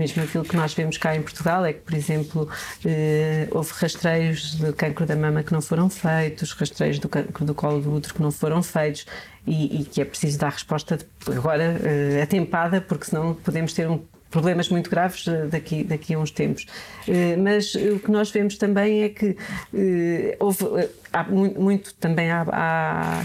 [0.00, 2.48] Mesmo aquilo que nós vemos cá em Portugal é que, por exemplo,
[2.86, 7.10] eh, houve rastreios de cancro da mama que não foram feitos, rastreios do
[7.40, 9.04] do colo do útero que não foram feitos
[9.46, 14.00] e, e que é preciso dar resposta agora eh, atempada, porque senão podemos ter um
[14.30, 16.64] problemas muito graves eh, daqui, daqui a uns tempos.
[17.06, 19.36] Eh, mas o que nós vemos também é que
[19.74, 20.64] eh, houve
[21.12, 23.22] há muito, também há,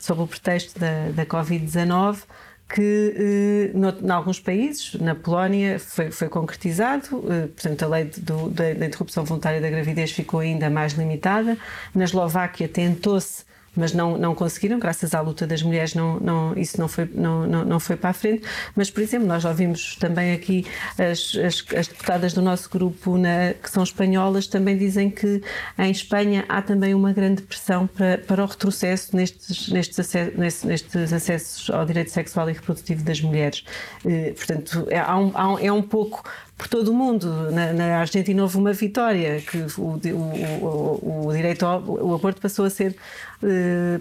[0.00, 2.22] sob o pretexto da, da Covid-19
[2.72, 7.08] que em alguns países, na Polónia, foi, foi concretizado,
[7.54, 11.58] portanto, a lei do, da, da interrupção voluntária da gravidez ficou ainda mais limitada.
[11.94, 16.78] Na Eslováquia tentou-se mas não, não conseguiram, graças à luta das mulheres, não, não, isso
[16.80, 18.42] não foi, não, não, não foi para a frente.
[18.74, 20.66] Mas, por exemplo, nós ouvimos também aqui
[20.98, 25.42] as, as, as deputadas do nosso grupo, na, que são espanholas, também dizem que
[25.78, 31.12] em Espanha há também uma grande pressão para, para o retrocesso nestes, nestes, acessos, nestes
[31.12, 33.64] acessos ao direito sexual e reprodutivo das mulheres.
[34.04, 36.22] Eh, portanto, é, há um, há um, é um pouco
[36.60, 37.50] por todo o mundo.
[37.50, 42.38] Na, na, Argentina houve uma vitória, que o, o, o, o direito ao o aborto
[42.38, 42.94] passou a ser.
[43.42, 43.98] Uh,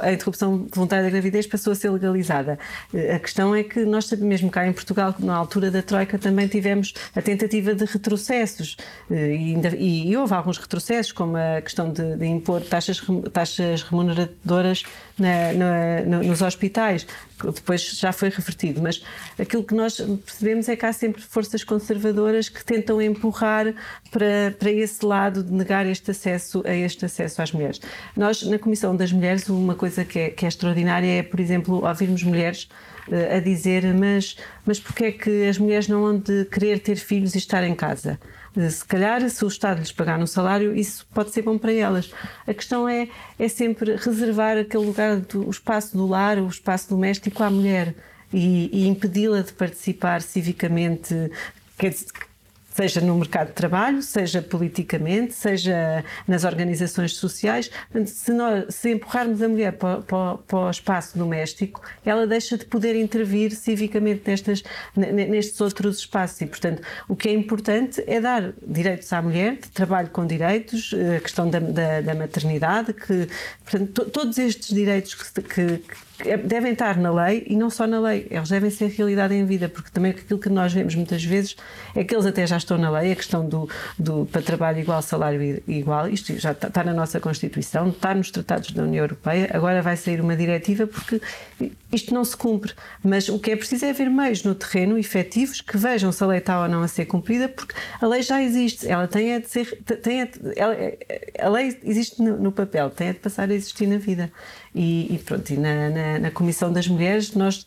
[0.00, 2.58] a interrupção voluntária da gravidez passou a ser legalizada.
[2.92, 6.48] Uh, a questão é que nós, mesmo cá em Portugal, na altura da Troika, também
[6.48, 8.76] tivemos a tentativa de retrocessos.
[9.08, 13.00] Uh, e, ainda, e, e, houve alguns retrocessos, como a questão de, de impor taxas,
[13.32, 14.82] taxas remuneradoras
[15.16, 17.06] na, na, nos hospitais.
[17.50, 19.02] Depois já foi revertido, mas
[19.38, 23.74] aquilo que nós percebemos é que há sempre forças conservadoras que tentam empurrar
[24.10, 27.80] para, para esse lado de negar este acesso a este acesso às mulheres.
[28.16, 31.86] Nós, na Comissão das Mulheres, uma coisa que é, que é extraordinária é, por exemplo,
[31.86, 32.68] ouvirmos mulheres
[33.08, 36.96] uh, a dizer mas, mas porquê é que as mulheres não vão de querer ter
[36.96, 38.18] filhos e estar em casa?
[38.54, 42.12] Se calhar, se o Estado lhes pagar um salário, isso pode ser bom para elas.
[42.46, 46.90] A questão é, é sempre reservar aquele lugar, do, o espaço do lar, o espaço
[46.90, 47.94] doméstico à mulher
[48.32, 51.30] e, e impedi-la de participar civicamente.
[51.78, 52.06] Quer dizer,
[52.74, 57.70] seja no mercado de trabalho, seja politicamente, seja nas organizações sociais.
[58.06, 62.64] Se, nós, se empurrarmos a mulher para, para, para, o espaço doméstico, ela deixa de
[62.64, 64.62] poder intervir civicamente nestas,
[64.96, 66.40] nestes outros espaços.
[66.40, 71.16] E, portanto, o que é importante é dar direitos à mulher, trabalho com direitos, eh,
[71.16, 73.28] a questão da, da, da maternidade, que,
[73.64, 75.82] portanto, todos estes direitos que que
[76.44, 79.68] devem estar na lei e não só na lei, eles devem ser realidade em vida,
[79.68, 81.56] porque também aquilo que nós vemos muitas vezes
[81.94, 85.02] é que eles até já estão na lei, a questão do, do para trabalho igual,
[85.02, 89.50] salário igual, isto já está, está na nossa Constituição, está nos tratados da União Europeia,
[89.52, 91.20] agora vai sair uma diretiva porque
[91.92, 92.72] isto não se cumpre.
[93.02, 96.26] Mas o que é preciso é haver meios no terreno efetivos que vejam se a
[96.26, 99.38] lei está ou não a ser cumprida, porque a lei já existe, ela tem a
[99.38, 100.76] de ser, tem a, ela,
[101.38, 104.32] a lei existe no, no, papel, tem a de passar a existir na vida.
[104.74, 107.66] E, e pronto, e na, na, na Comissão das Mulheres nós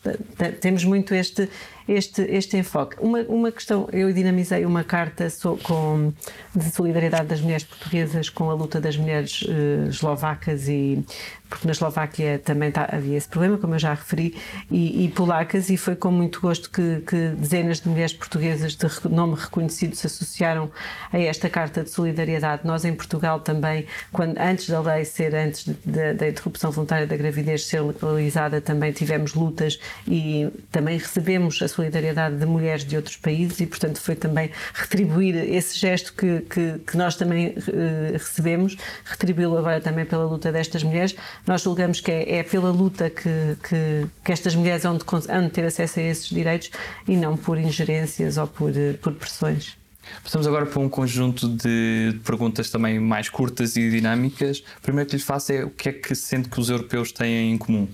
[0.60, 1.48] temos muito este,
[1.88, 2.98] este, este enfoque.
[3.00, 6.14] Uma, uma questão, eu dinamizei uma carta so, com,
[6.56, 11.04] de solidariedade das mulheres portuguesas com a luta das mulheres uh, eslovacas e
[11.50, 14.36] porque na Eslováquia também tá, havia esse problema, como eu já referi,
[14.70, 19.10] e, e polacas, e foi com muito gosto que, que, dezenas de mulheres portuguesas de
[19.10, 20.72] nome reconhecido se associaram
[21.14, 22.64] a esta carta de solidariedade.
[22.66, 27.66] Nós em Portugal também, quando antes da lei ser, antes da interrupção voluntária da gravidez
[27.66, 33.60] ser legalizada, também tivemos lutas e também recebemos a solidariedade de mulheres de outros países
[33.60, 39.58] e, portanto, foi também retribuir esse gesto que, que, que nós também uh, recebemos, retribuí-lo
[39.58, 41.16] agora também pela luta destas mulheres.
[41.46, 45.50] Nós julgamos que é, é pela luta que, que, que, estas mulheres vão de, de
[45.50, 46.72] ter acesso a esses direitos
[47.08, 49.78] e não por ingerências ou por, eh, por pressões.
[50.24, 54.60] Passamos agora para um conjunto de perguntas também mais curtas e dinâmicas.
[54.78, 57.52] O primeiro que lhe faço é o que é que sente que os europeus têm
[57.52, 57.88] em comum?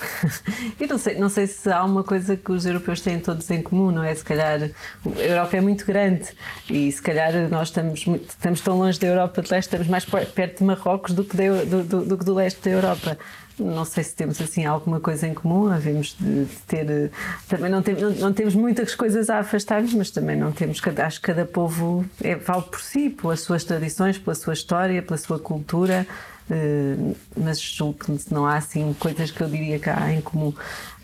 [0.78, 3.62] Eu não sei, não sei se há uma coisa que os europeus têm todos em
[3.62, 4.14] comum, não é?
[4.14, 6.28] Se calhar a Europa é muito grande
[6.68, 10.04] e se calhar nós estamos, muito, estamos tão longe da Europa de leste, estamos mais
[10.04, 13.18] perto de Marrocos do que, de, do, do, do, do leste da Europa.
[13.58, 17.10] Não sei se temos assim alguma coisa em comum, havemos de, de ter.
[17.48, 20.78] Também não, tem, não, não, temos muitas coisas a afastar-nos, mas também não temos.
[20.98, 25.16] Acho que cada povo é, vale por si, pelas suas tradições, pela sua história, pela
[25.16, 26.06] sua cultura.
[26.48, 30.54] Eh, mas julgo que não há assim coisas que eu diria que há em comum.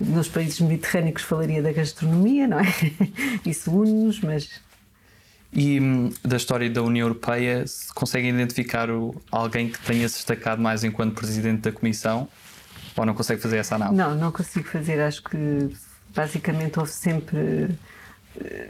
[0.01, 2.67] Nos países mediterrâneos falaria da gastronomia, não é?
[3.45, 4.49] Isso une-nos, mas.
[5.53, 8.89] E hum, da história da União Europeia, se conseguem identificar
[9.31, 12.29] alguém que tenha se destacado mais enquanto presidente da Comissão?
[12.97, 13.97] Ou não consegue fazer essa análise?
[13.97, 15.01] Não, não consigo fazer.
[15.01, 15.75] Acho que
[16.15, 17.71] basicamente houve sempre
[18.41, 18.69] eh,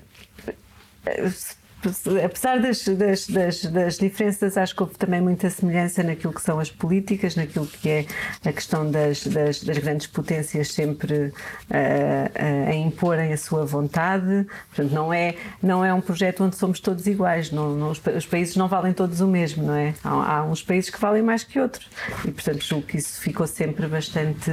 [2.24, 6.60] apesar das, das, das, das, diferenças, acho que houve também muita semelhança naquilo que são
[6.60, 8.06] as políticas, naquilo que é
[8.44, 11.32] a questão das, das, das grandes potências sempre uh,
[11.70, 14.46] uh, a imporem a sua vontade.
[14.68, 17.50] Portanto, não é, não é um projeto onde somos todos iguais.
[17.50, 19.94] Não, não, os, países não valem todos o mesmo, não é?
[20.04, 21.88] Há, há, uns países que valem mais que outros.
[22.24, 24.50] E, portanto, julgo que isso ficou sempre bastante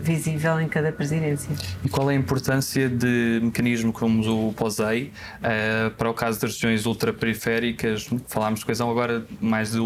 [0.00, 1.54] visível em cada presidência.
[1.84, 6.52] E qual é a importância de mecanismos como o POSEI uh, para o caso das
[6.54, 9.80] regiões regiões ultraperiféricas, falámos de coesão agora mais de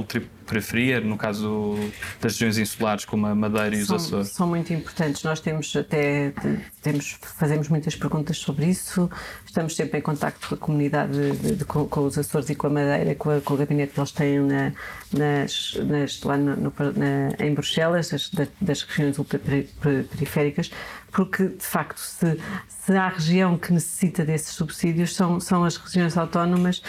[0.46, 1.74] ultraperiferia, no caso
[2.20, 4.28] das regiões insulares como a Madeira e os são, Açores.
[4.28, 5.22] São muito importantes.
[5.24, 6.32] Nós temos até
[6.80, 9.10] temos, fazemos muitas perguntas sobre isso,
[9.44, 12.68] estamos sempre em contacto com a comunidade, de, de, com, com, os Açores e com
[12.68, 14.72] a Madeira, com, a, com o gabinete que eles têm na,
[15.12, 18.30] nas, nas, lá no, no, na, em Bruxelas, das,
[18.60, 20.70] das regiões ultraperiféricas,
[21.10, 26.16] porque de facto se, se há região que necessita desses subsídios são, são as regiões
[26.16, 26.82] autónomas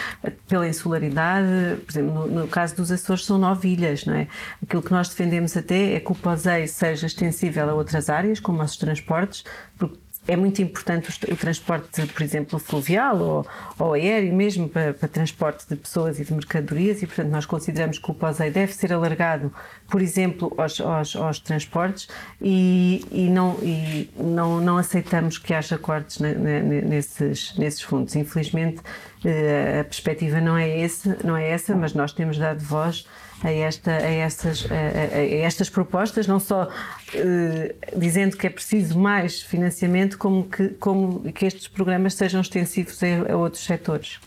[0.48, 4.28] pela insularidade, por exemplo, no, no caso dos Açores são nove ilhas, não é?
[4.62, 8.62] Aquilo que nós defendemos até é que o POSEI seja extensível a outras áreas, como
[8.62, 9.44] os transportes,
[9.78, 13.48] porque é muito importante o, transporte, por exemplo, fluvial ou,
[13.80, 17.98] ou aéreo, mesmo para, para, transporte de pessoas e de mercadorias, e portanto nós consideramos
[17.98, 19.54] que o POSEI deve ser alargado,
[19.90, 22.10] por exemplo, aos, aos, aos transportes
[22.42, 28.14] e, e, não, e não, não aceitamos que haja cortes nesses, nesses fundos.
[28.16, 28.82] Infelizmente,
[29.24, 33.08] eh, a perspectiva não é, esse, não é essa, mas nós temos dado voz
[33.43, 36.69] a, esta, a, estas, a, a estas propostas, não só
[37.13, 43.00] eh, dizendo que é preciso mais financiamento, como que, como que estes programas sejam extensivos
[43.04, 44.19] a, a outros setores.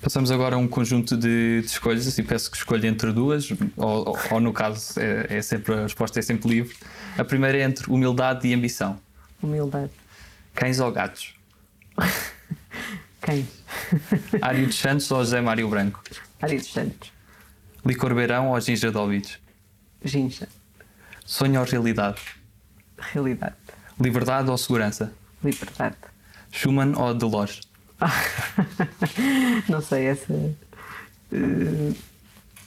[0.00, 4.08] Passamos agora a um conjunto de, de escolhas e peço que escolha entre duas, ou,
[4.08, 6.76] ou, ou no caso é, é, sempre a resposta é sempre livre.
[7.18, 9.00] A primeira é entre humildade e ambição.
[9.42, 9.90] Humildade.
[10.54, 11.34] Cães ou gatos?
[13.20, 13.46] Cães.
[14.40, 16.02] Ário dos Santos ou José Mário Branco?
[16.40, 17.15] Ário dos Santos.
[17.86, 19.38] Licor beirão ou ginja de Albides?
[20.02, 20.48] Ginja.
[21.24, 22.20] Sonho ou realidade?
[22.98, 23.54] Realidade.
[24.00, 25.12] Liberdade ou segurança?
[25.42, 25.94] Liberdade.
[26.50, 27.60] Schumann ou Delors?
[29.68, 30.32] Não sei, essa.
[30.32, 31.96] Uh...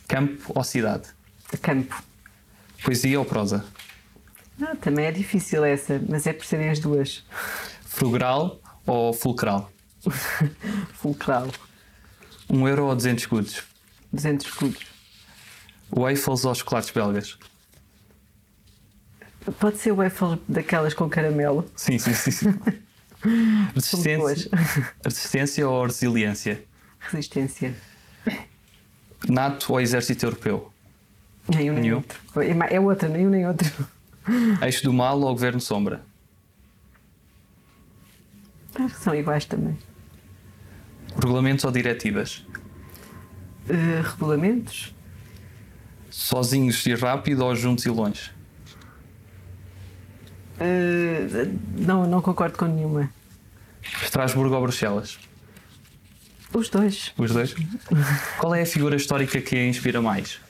[0.07, 1.09] Campo ou cidade?
[1.61, 2.01] Campo.
[2.81, 3.65] Poesia ou prosa?
[4.57, 7.25] Não, também é difícil essa, mas é por serem as duas.
[7.83, 9.69] Frugral ou fulcral?
[10.95, 11.49] fulcral.
[12.49, 13.63] Um euro ou 200 escudos?
[14.13, 14.98] 200 escudos.
[15.91, 17.37] Waffles ou chocolates belgas?
[19.59, 21.65] Pode ser waffle daquelas com caramelo.
[21.75, 22.31] Sim, sim, sim.
[22.31, 22.59] sim.
[23.75, 24.49] Resistência,
[25.03, 26.63] resistência ou resiliência?
[26.99, 27.75] Resistência.
[29.27, 30.71] NATO ou Exército Europeu?
[31.49, 31.97] Nenhum nem Nenhum.
[31.97, 32.19] outro.
[32.69, 33.67] É é outra, nenhum nem outro.
[34.61, 36.01] Eixo do Mal ou Governo Sombra?
[38.75, 39.77] Acho que são iguais também.
[41.15, 42.45] Regulamentos ou diretivas?
[43.67, 44.93] Eh, regulamentos?
[46.19, 48.29] Sozinhos e rápido ou juntos e longe?
[50.59, 53.09] Eh, não, não concordo com nenhuma.
[54.03, 55.17] Estrasburgo ou Bruxelas?
[56.53, 57.13] Os dois.
[57.17, 57.55] Os dois?
[58.37, 60.41] Qual é a figura histórica que a inspira mais?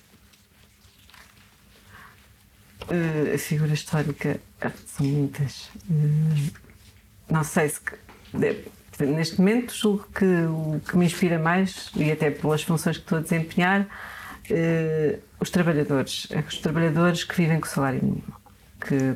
[2.90, 5.70] Eh, a figura histórica ah, são muitas.
[5.88, 6.50] Eh,
[7.30, 7.80] não sei se.
[9.06, 13.20] neste momento, julgo que o que me inspira mais, e até pelas funções que estou
[13.20, 13.88] a desempenhar,
[14.52, 16.28] eh, os trabalhadores.
[16.48, 18.24] Os trabalhadores que vivem com o salário mínimo.
[18.80, 19.16] Que,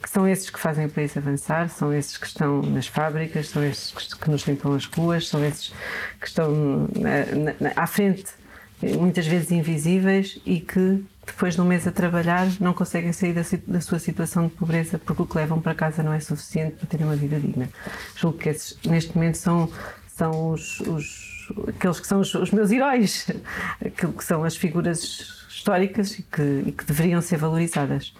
[0.00, 3.62] que são esses que fazem o país avançar, são esses que estão nas fábricas, são
[3.64, 5.72] esses que, nos limpam as ruas, são esses
[6.20, 8.24] que estão na- na- à frente
[8.98, 13.42] muitas vezes invisíveis e que depois de um mês a trabalhar não conseguem sair da,
[13.66, 16.86] da sua situação de pobreza porque o que levam para casa não é suficiente para
[16.86, 17.70] terem uma vida digna.
[18.16, 19.70] Julgo que esses, neste momento são,
[20.14, 21.33] são os, os-
[21.68, 23.26] aqueles que são os, os meus heróis,
[23.84, 28.12] aquilo que são as figuras históricas e que, e que deveriam ser valorizadas.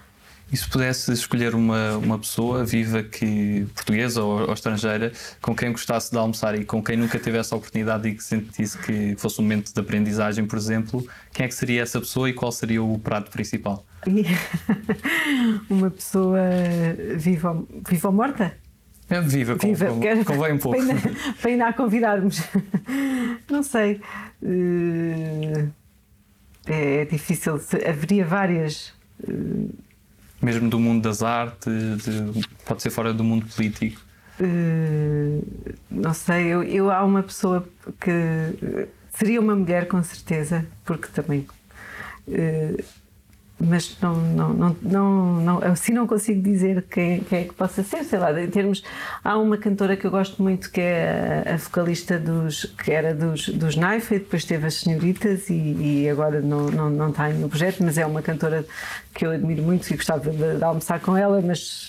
[0.52, 5.72] E se pudesse escolher uma, uma pessoa viva que portuguesa ou, ou estrangeira com quem
[5.72, 9.40] gostasse de almoçar e com quem nunca tivesse a oportunidade e que sentisse que fosse
[9.40, 12.82] um momento de aprendizagem, por exemplo, quem é que seria essa pessoa e qual seria
[12.82, 13.84] o prato principal?
[15.68, 16.38] Uma pessoa
[17.16, 18.63] viva, viva ou morta?
[19.10, 20.78] É viva, com, Viva, com, convém um pouco.
[20.82, 22.40] Para ainda, para ainda a convidarmos.
[23.50, 24.00] Não sei.
[24.42, 25.66] Eh,
[26.66, 27.60] É, é difícil.
[27.86, 28.92] Haveria várias.
[30.40, 31.66] Mesmo do mundo das artes,
[32.04, 34.00] de- pode ser fora do mundo político.
[34.40, 35.38] eh,
[35.90, 37.66] não sei, eu, eu há uma pessoa
[38.00, 41.46] que eh, seria uma mulher com certeza, porque também.
[43.58, 47.82] Mas não, não, não, não, não, assim não consigo dizer quem, quem é que possa
[47.82, 48.82] ser, sei lá, em termos.
[49.22, 52.64] Há uma cantora que eu gosto muito que é a, vocalista dos.
[52.82, 55.54] que era dos, dos Knife e depois teve as Senhoritas e,
[56.04, 58.66] e agora não, não, não está nenhum projeto, mas é uma cantora
[59.14, 61.88] que eu admiro muito e gostava de, de almoçar com ela, mas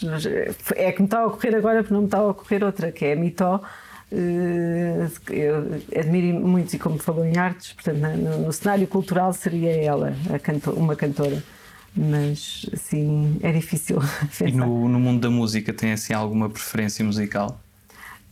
[0.75, 3.05] é que me está a ocorrer agora porque não me está a ocorrer outra, que
[3.05, 3.61] é a Mitó.
[4.11, 9.71] Eh, Eu admiro muito e como falou em artes, portanto, no, no cenário cultural seria
[9.83, 11.41] ela canto- uma cantora,
[11.95, 13.97] mas assim é difícil
[14.45, 17.59] E no, no mundo da música tem assim alguma preferência musical?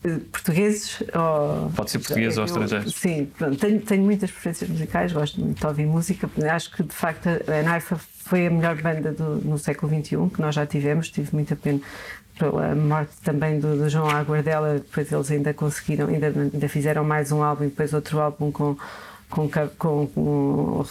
[0.04, 1.70] Eh, Portugueses ou.
[1.72, 2.94] Pode ser portugueses ou estrangeiros.
[2.96, 6.30] Sim, tenho, tenho muitas preferências musicais, gosto muito de ouvir música.
[6.52, 10.42] Acho que de facto a Naifa foi a melhor banda do- no século XXI que
[10.42, 11.10] nós já tivemos.
[11.10, 11.80] Tive muita pena
[12.38, 14.74] pela morte também do, do João Aguardela.
[14.76, 18.76] Depois eles ainda conseguiram, ainda, ainda fizeram mais um álbum e depois outro álbum com.
[19.34, 20.86] Com, com- com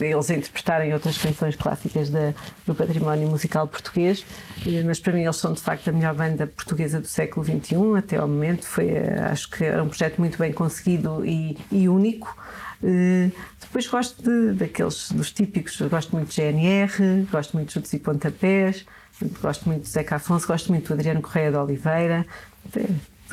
[0.00, 2.34] eles interpretarem outras canções clássicas da-
[2.66, 4.24] do património musical português,
[4.66, 7.76] Eh, mas para mim eles são de facto a melhor banda portuguesa do século XXI
[7.98, 8.64] até ao momento.
[8.66, 12.36] Foi, eh, acho que era um projeto muito bem conseguido e, e único.
[12.82, 17.92] Eh, Depois gosto de, daqueles dos típicos, gosto muito de GNR, gosto muito de Chutes
[17.94, 18.84] e Pontapés,
[19.40, 22.26] gosto muito de Zeca Afonso, gosto muito do Adriano Correia de Oliveira.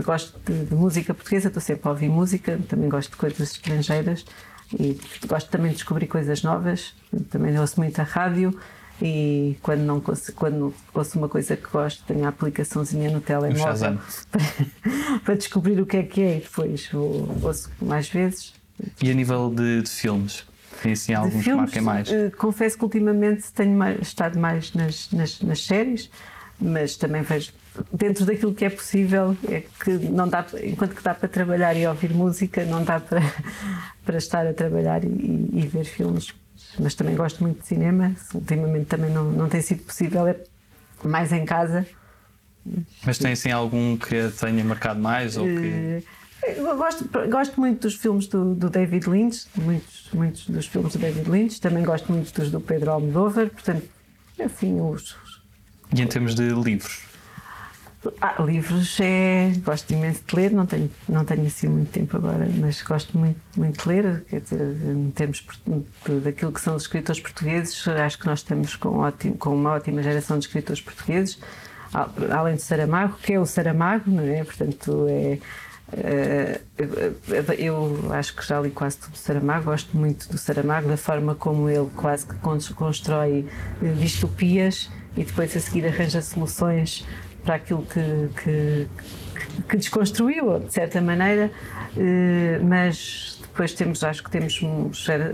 [0.04, 4.26] Gosto de, de música portuguesa, estou sempre a ouvir música, também gosto de coisas estrangeiras
[4.80, 6.94] e gosto também de descobrir coisas novas.
[7.30, 8.58] Também ouço muito a rádio
[9.02, 10.02] e quando, não,
[10.36, 13.98] quando ouço uma coisa que gosto, tenho a aplicaçãozinha no telemóvel
[14.32, 14.42] para,
[15.26, 18.54] para descobrir o que é que é e depois vou, ouço mais vezes.
[19.02, 20.46] E a nível de, de filmes?
[20.82, 22.10] Tem assim De alguns que filmes, marquem mais?
[22.12, 26.10] eh, confesso que ultimamente tenho mais- estado mais nas, nas, nas séries,
[26.60, 27.52] mas também vejo
[27.94, 31.86] dentro daquilo que é possível, é que não dá, enquanto que dá para trabalhar e
[31.88, 33.22] ouvir música, não dá para,
[34.06, 35.08] para estar a trabalhar e,
[35.54, 36.34] e- ver filmes.
[36.80, 40.36] Mas também gosto muito de cinema, ultimamente também não, não tem sido possível, é
[41.04, 41.86] mais em casa.
[43.06, 45.36] Mas tem assim algum que tenha marcado mais?
[45.38, 46.04] Ou que...
[46.44, 50.94] Eh, Eu gosto, gosto muito dos filmes do, do David Lynch, muitos, muitos dos filmes
[50.94, 51.60] do David Lynch.
[51.60, 53.50] Também gosto muito dos do Pedro Almodóvar.
[53.50, 53.88] Portanto,
[54.44, 55.42] assim, os, os-
[55.96, 57.02] E em termos de livros?
[58.22, 59.52] Ah, livros é.
[59.64, 63.40] Gosto imenso de ler, não tenho, não tenho assim muito tempo agora, mas gosto muito,
[63.58, 64.24] muito de ler.
[64.30, 65.46] Quer dizer, em termos
[66.24, 70.02] daquilo que são os escritores portugueses, acho que nós estamos com, ótimo, com uma ótima
[70.02, 71.40] geração de escritores portugueses,
[72.32, 74.44] além de Saramago, que é o Saramago, não é?
[74.44, 75.40] Portanto, é.
[75.92, 76.62] eh,
[77.58, 81.36] eu acho que já li quase tudo do Saramago, gosto muito do Saramago, da forma
[81.36, 83.46] como ele quase que cons- constrói
[83.84, 87.06] eh, distopias e depois a seguir arranja soluções
[87.50, 88.87] para aquilo que, que,
[89.67, 91.52] que desconstruiu, de certa maneira,
[91.97, 94.62] eh, mas depois temos, acho que temos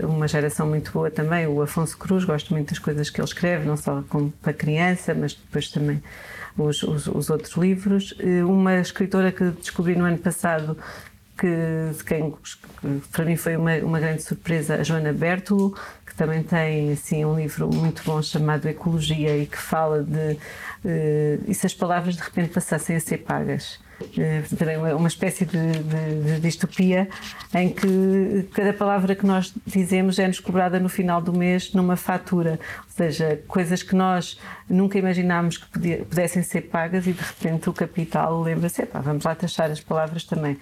[0.02, 3.66] uma geração muito boa também, o Afonso Cruz, gosto muito das coisas que ele escreve,
[3.66, 6.02] não só como para criança, mas depois também
[6.56, 8.14] os, os, os outros livros.
[8.18, 10.74] Eh, uma escritora que descobri no ano passado,
[11.36, 12.34] que, quem,
[13.12, 15.76] para mim foi uma, uma grande surpresa, a Joana Bertolo,
[16.16, 20.32] também tem assim, um livro muito bom chamado Ecologia e que fala de
[20.84, 23.78] uh, e se as palavras de repente passassem a ser pagas.
[24.18, 27.08] Eh, uma espécie de, de, de, distopia
[27.54, 32.60] em que cada palavra que nós dizemos é-nos cobrada no final do mês numa fatura,
[32.78, 34.38] ou seja, coisas que nós
[34.68, 39.70] nunca imaginámos que pudessem ser pagas e de repente o capital lembra-se, vamos lá taxar
[39.70, 40.58] as palavras também.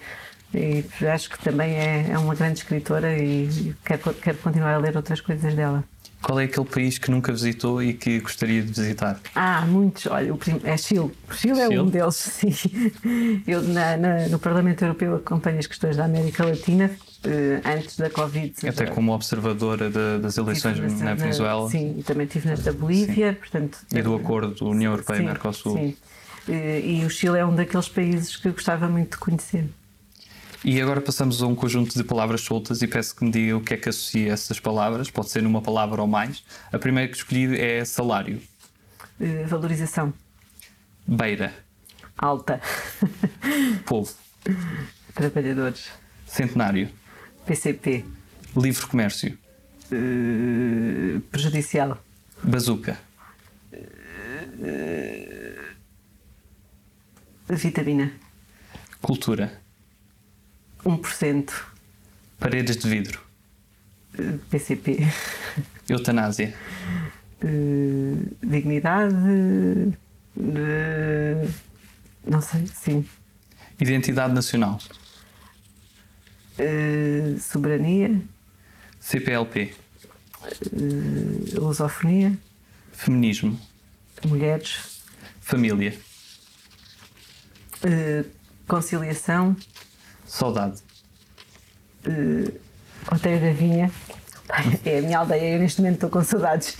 [0.55, 4.95] E acho que também é, é uma grande escritora e quero, quero continuar a ler
[4.95, 5.83] outras coisas dela.
[6.21, 9.19] Qual é aquele país que nunca visitou e que gostaria de visitar?
[9.35, 10.07] Ah, muitos.
[10.07, 11.11] Olha, o é Chile.
[11.29, 11.79] O Chile é Chile?
[11.79, 12.51] um deles, sim.
[13.45, 16.89] Eu, na, na, no Parlamento Europeu, acompanho as questões da América Latina
[17.23, 18.67] eh, antes da Covid.
[18.67, 21.69] Até como observadora de, das eleições na, na Venezuela.
[21.69, 23.33] Sim, e também estive nas da Bolívia.
[23.33, 25.77] Portanto, e do acordo União Europeia-Mercosul.
[25.77, 25.97] Sim.
[26.47, 29.69] Eh, e o Chile é um daqueles países que eu gostava muito de conhecer.
[30.67, 33.61] E agora passamos a um conjunto de palavras soltas e peço que me diga o
[33.61, 36.43] que é que associa essas palavras, pode ser numa palavra ou mais.
[36.73, 38.41] A primeira que escolhi é salário.
[39.19, 40.11] Uh, valorização.
[41.05, 41.53] Beira.
[42.17, 42.59] Alta.
[43.85, 44.11] Povo.
[45.13, 45.91] Trabalhadores.
[46.25, 46.89] Centenário.
[47.45, 48.03] PCP.
[48.57, 49.37] Livre comércio.
[49.91, 52.03] Uh, prejudicial.
[52.41, 52.97] Bazuca.
[53.71, 53.85] Uh,
[57.51, 58.11] vitamina.
[58.99, 59.64] Cultura.
[60.85, 61.51] 1%.
[62.39, 63.19] Paredes de vidro.
[64.49, 64.99] PCP.
[65.89, 66.53] Eutanásia.
[67.43, 69.15] Uh, dignidade.
[70.37, 71.53] Uh,
[72.25, 73.05] não sei, sim.
[73.79, 74.79] Identidade nacional.
[76.59, 78.21] Uh, soberania.
[78.99, 79.73] CPLP.
[80.71, 82.37] Uh, lusofonia.
[82.93, 83.59] Feminismo.
[84.25, 85.01] Mulheres.
[85.41, 85.93] Família.
[88.67, 89.55] Conciliação.
[90.25, 90.81] Saudade.
[92.05, 92.51] Uh,
[93.11, 93.91] Oteio da Vinha.
[94.85, 96.77] É a minha aldeia, eu neste momento estou com saudades.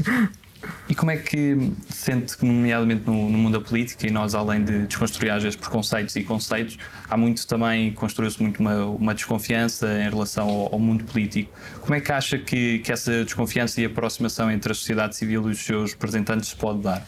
[0.87, 4.85] E como é que sente nomeadamente no, no, mundo da política, e nós, além de
[4.87, 6.77] desconstruir às vezes preconceitos e conceitos,
[7.09, 11.51] há muito também, construiu-se muito uma, uma, desconfiança em relação ao, ao, mundo político.
[11.81, 15.51] Como é que acha que, que essa desconfiança e aproximação entre a sociedade civil e
[15.51, 17.05] os seus representantes se pode dar?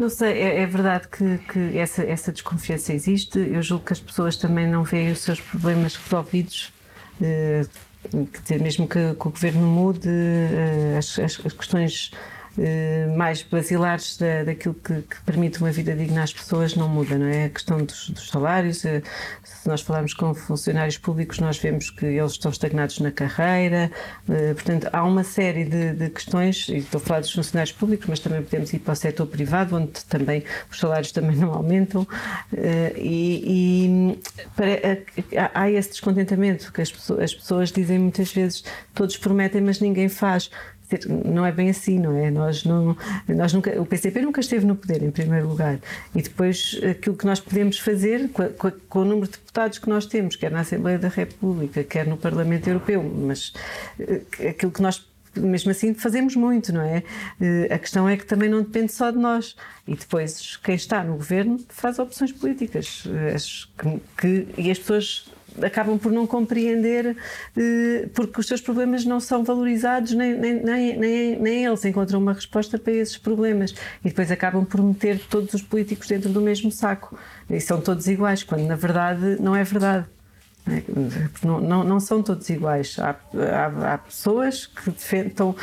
[0.00, 3.38] Não sei, é, é verdade que, que, essa, essa desconfiança existe.
[3.38, 6.72] Eu julgo que as pessoas também não veem os seus problemas resolvidos.
[7.20, 7.66] Eh,
[8.62, 12.12] mesmo que, que, o governo mude, eh, as, as, as questões
[13.16, 17.26] mais basilares da, daquilo que, que, permite uma vida digna às pessoas não muda, não
[17.26, 17.44] é?
[17.44, 19.02] A questão dos, dos, salários, eh,
[19.44, 23.90] se nós falarmos com funcionários públicos, nós vemos que eles estão estagnados na carreira,
[24.28, 28.06] eh, portanto, há uma série de, de questões, e estou a falar dos funcionários públicos,
[28.08, 32.06] mas também podemos ir para o setor privado, onde também os salários também não aumentam,
[32.96, 34.18] e, e
[34.56, 39.80] para, há esse descontentamento que as pessoas, as pessoas dizem muitas vezes, todos prometem, mas
[39.80, 40.50] ninguém faz
[41.08, 42.30] não é bem assim, não é?
[42.30, 42.96] Nós não,
[43.28, 45.78] nós nunca, o PCP nunca esteve no poder, em primeiro lugar.
[46.14, 49.88] E depois, aquilo que nós podemos fazer, com, com, com o número de deputados que
[49.88, 53.52] nós temos, quer na Assembleia da República, quer no Parlamento Europeu, mas
[53.98, 57.02] eh, aquilo que nós mesmo assim fazemos muito, não é?
[57.40, 59.54] Eh, a questão é que também não depende só de nós.
[59.86, 63.04] E depois quem está no governo faz opções políticas.
[63.06, 63.36] Eh,
[63.78, 65.30] que, que, e as pessoas
[65.62, 67.16] acabam por não compreender
[67.56, 72.32] eh, porque os seus problemas não são valorizados, nem, nem, nem, nem, eles encontram uma
[72.32, 73.74] resposta para esses problemas.
[74.04, 77.18] E depois acabam por meter todos os políticos dentro do mesmo saco.
[77.48, 80.06] E são todos iguais, quando na verdade não é verdade.
[81.42, 82.96] Não, não, não são todos iguais.
[82.98, 85.56] Há, há, há pessoas que defendam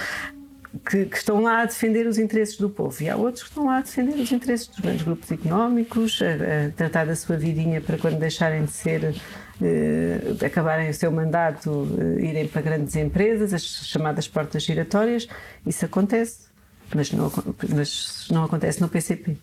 [0.85, 3.65] que, que, estão lá a defender os interesses do povo e há outros que estão
[3.65, 7.81] lá a defender os interesses dos grandes grupos económicos, a, a tratar da sua vidinha
[7.81, 9.15] para quando deixarem de ser
[9.61, 15.27] eh, acabarem o seu mandato, eh, irem para grandes empresas, as chamadas portas giratórias.
[15.65, 16.47] Isso acontece,
[16.93, 17.31] mas não,
[17.73, 19.37] mas não acontece no PCP.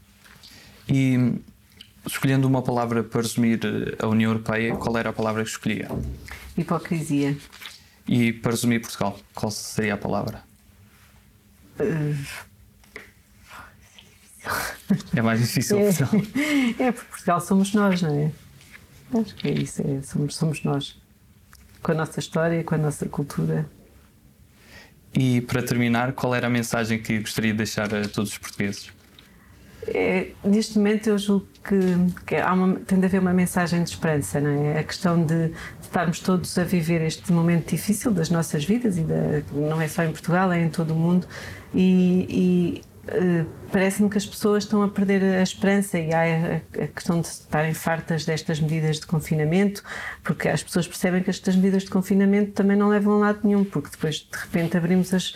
[0.88, 1.34] E
[2.06, 5.88] escolhendo uma palavra para resumir eh, a União Europeia, qual era a palavra que escolhia?
[6.56, 7.36] Hipocrisia.
[8.06, 10.42] E para resumir Portugal, qual seria a palavra?
[11.80, 12.14] Uh...
[15.16, 15.78] É mais difícil.
[16.78, 18.30] É, é, porque Portugal somos nós, não é?
[19.20, 21.00] Acho que é isso, é, somos, somos nós.
[21.82, 23.66] Com a nossa história, com a nossa cultura.
[25.14, 28.90] E para terminar, qual era a mensagem que gostaria de deixar a todos os portugueses?
[29.86, 31.76] É, neste momento eu julgo que,
[32.26, 34.78] que há uma, tem de haver uma mensagem de esperança, não é?
[34.78, 39.02] A questão de, de estarmos todos a viver este momento difícil das nossas vidas e
[39.02, 41.26] da, não é só em Portugal, é em todo o mundo
[41.74, 42.93] e, e
[43.70, 46.22] parece-me que as pessoas estão a perder a esperança e há
[46.56, 49.82] a, questão de estarem fartas destas medidas de confinamento,
[50.22, 53.64] porque as pessoas percebem que estas medidas de confinamento também não levam a lado nenhum,
[53.64, 55.34] porque depois de repente abrimos as.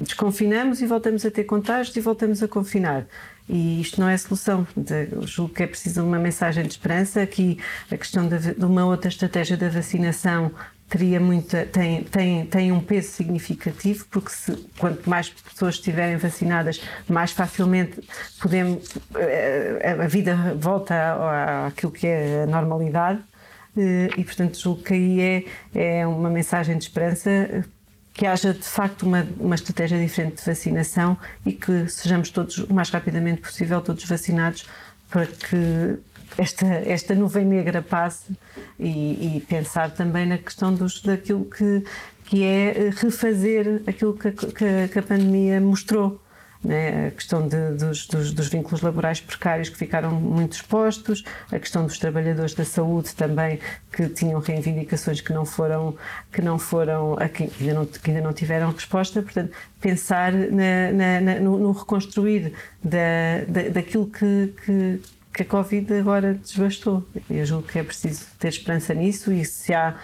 [0.00, 3.06] desconfinamos e voltamos a ter contágios e voltamos a confinar.
[3.48, 4.66] E isto não é solução.
[5.10, 7.22] Eu julgo que é preciso uma mensagem de esperança.
[7.22, 7.58] Aqui,
[7.90, 10.52] a questão de uma outra estratégia da vacinação
[10.88, 16.80] teria muita, tem, tem, tem um peso significativo, porque se, quanto mais pessoas estiverem vacinadas,
[17.08, 18.00] mais facilmente
[18.40, 23.20] podemos, eh, a, vida volta àquilo que é a normalidade.
[23.76, 25.20] Eh, e, portanto, julgo que aí
[25.74, 27.64] é, é uma mensagem de esperança
[28.14, 31.16] que haja de facto uma, uma estratégia diferente de vacinação
[31.46, 34.66] e que sejamos todos o mais rapidamente possível todos vacinados
[35.08, 35.98] para que
[36.36, 38.32] esta, esta nuvem negra passe
[38.78, 41.84] e, e pensar também na questão dos, daquilo que,
[42.24, 46.20] que é refazer aquilo que, que, que a pandemia mostrou
[46.62, 47.08] né?
[47.08, 51.22] a questão de, dos, dos, dos, vínculos laborais precários que ficaram muito expostos,
[51.52, 53.60] a questão dos trabalhadores da saúde também
[53.92, 55.96] que tinham reivindicações que não foram
[56.32, 61.20] que não foram que ainda não, que ainda não tiveram resposta, portanto pensar na, na,
[61.20, 62.52] na, no, no, reconstruir
[62.82, 65.00] da, da, daquilo que, que
[65.38, 67.06] que a Covid agora desbastou.
[67.30, 69.94] Eu julgo que é preciso ter esperança nisso e se há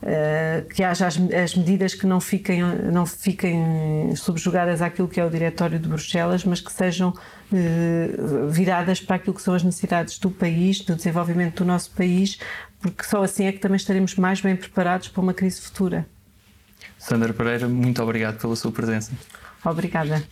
[0.00, 2.62] uh, que haja as, as, medidas que não fiquem,
[2.92, 9.00] não fiquem subjugadas àquilo que é o Diretório de Bruxelas, mas que sejam uh, viradas
[9.00, 12.38] para aquilo que são as necessidades do país, do desenvolvimento do nosso país,
[12.80, 16.06] porque só assim é que também estaremos mais bem preparados para uma crise futura.
[16.96, 19.10] Sandra Pereira, muito obrigado pela sua presença.
[19.70, 20.22] Obrigada.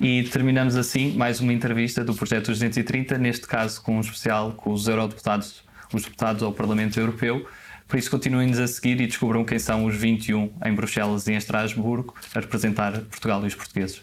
[0.00, 4.72] E terminamos assim mais uma entrevista do Projeto 230, neste caso com um especial com
[4.72, 5.62] os eurodeputados,
[5.92, 7.46] os deputados ao Parlamento Europeu.
[7.88, 11.36] Por isso, continuem-nos a seguir e descubram quem são os 21 em Bruxelas e em
[11.36, 14.02] Estrasburgo a representar Portugal e os portugueses.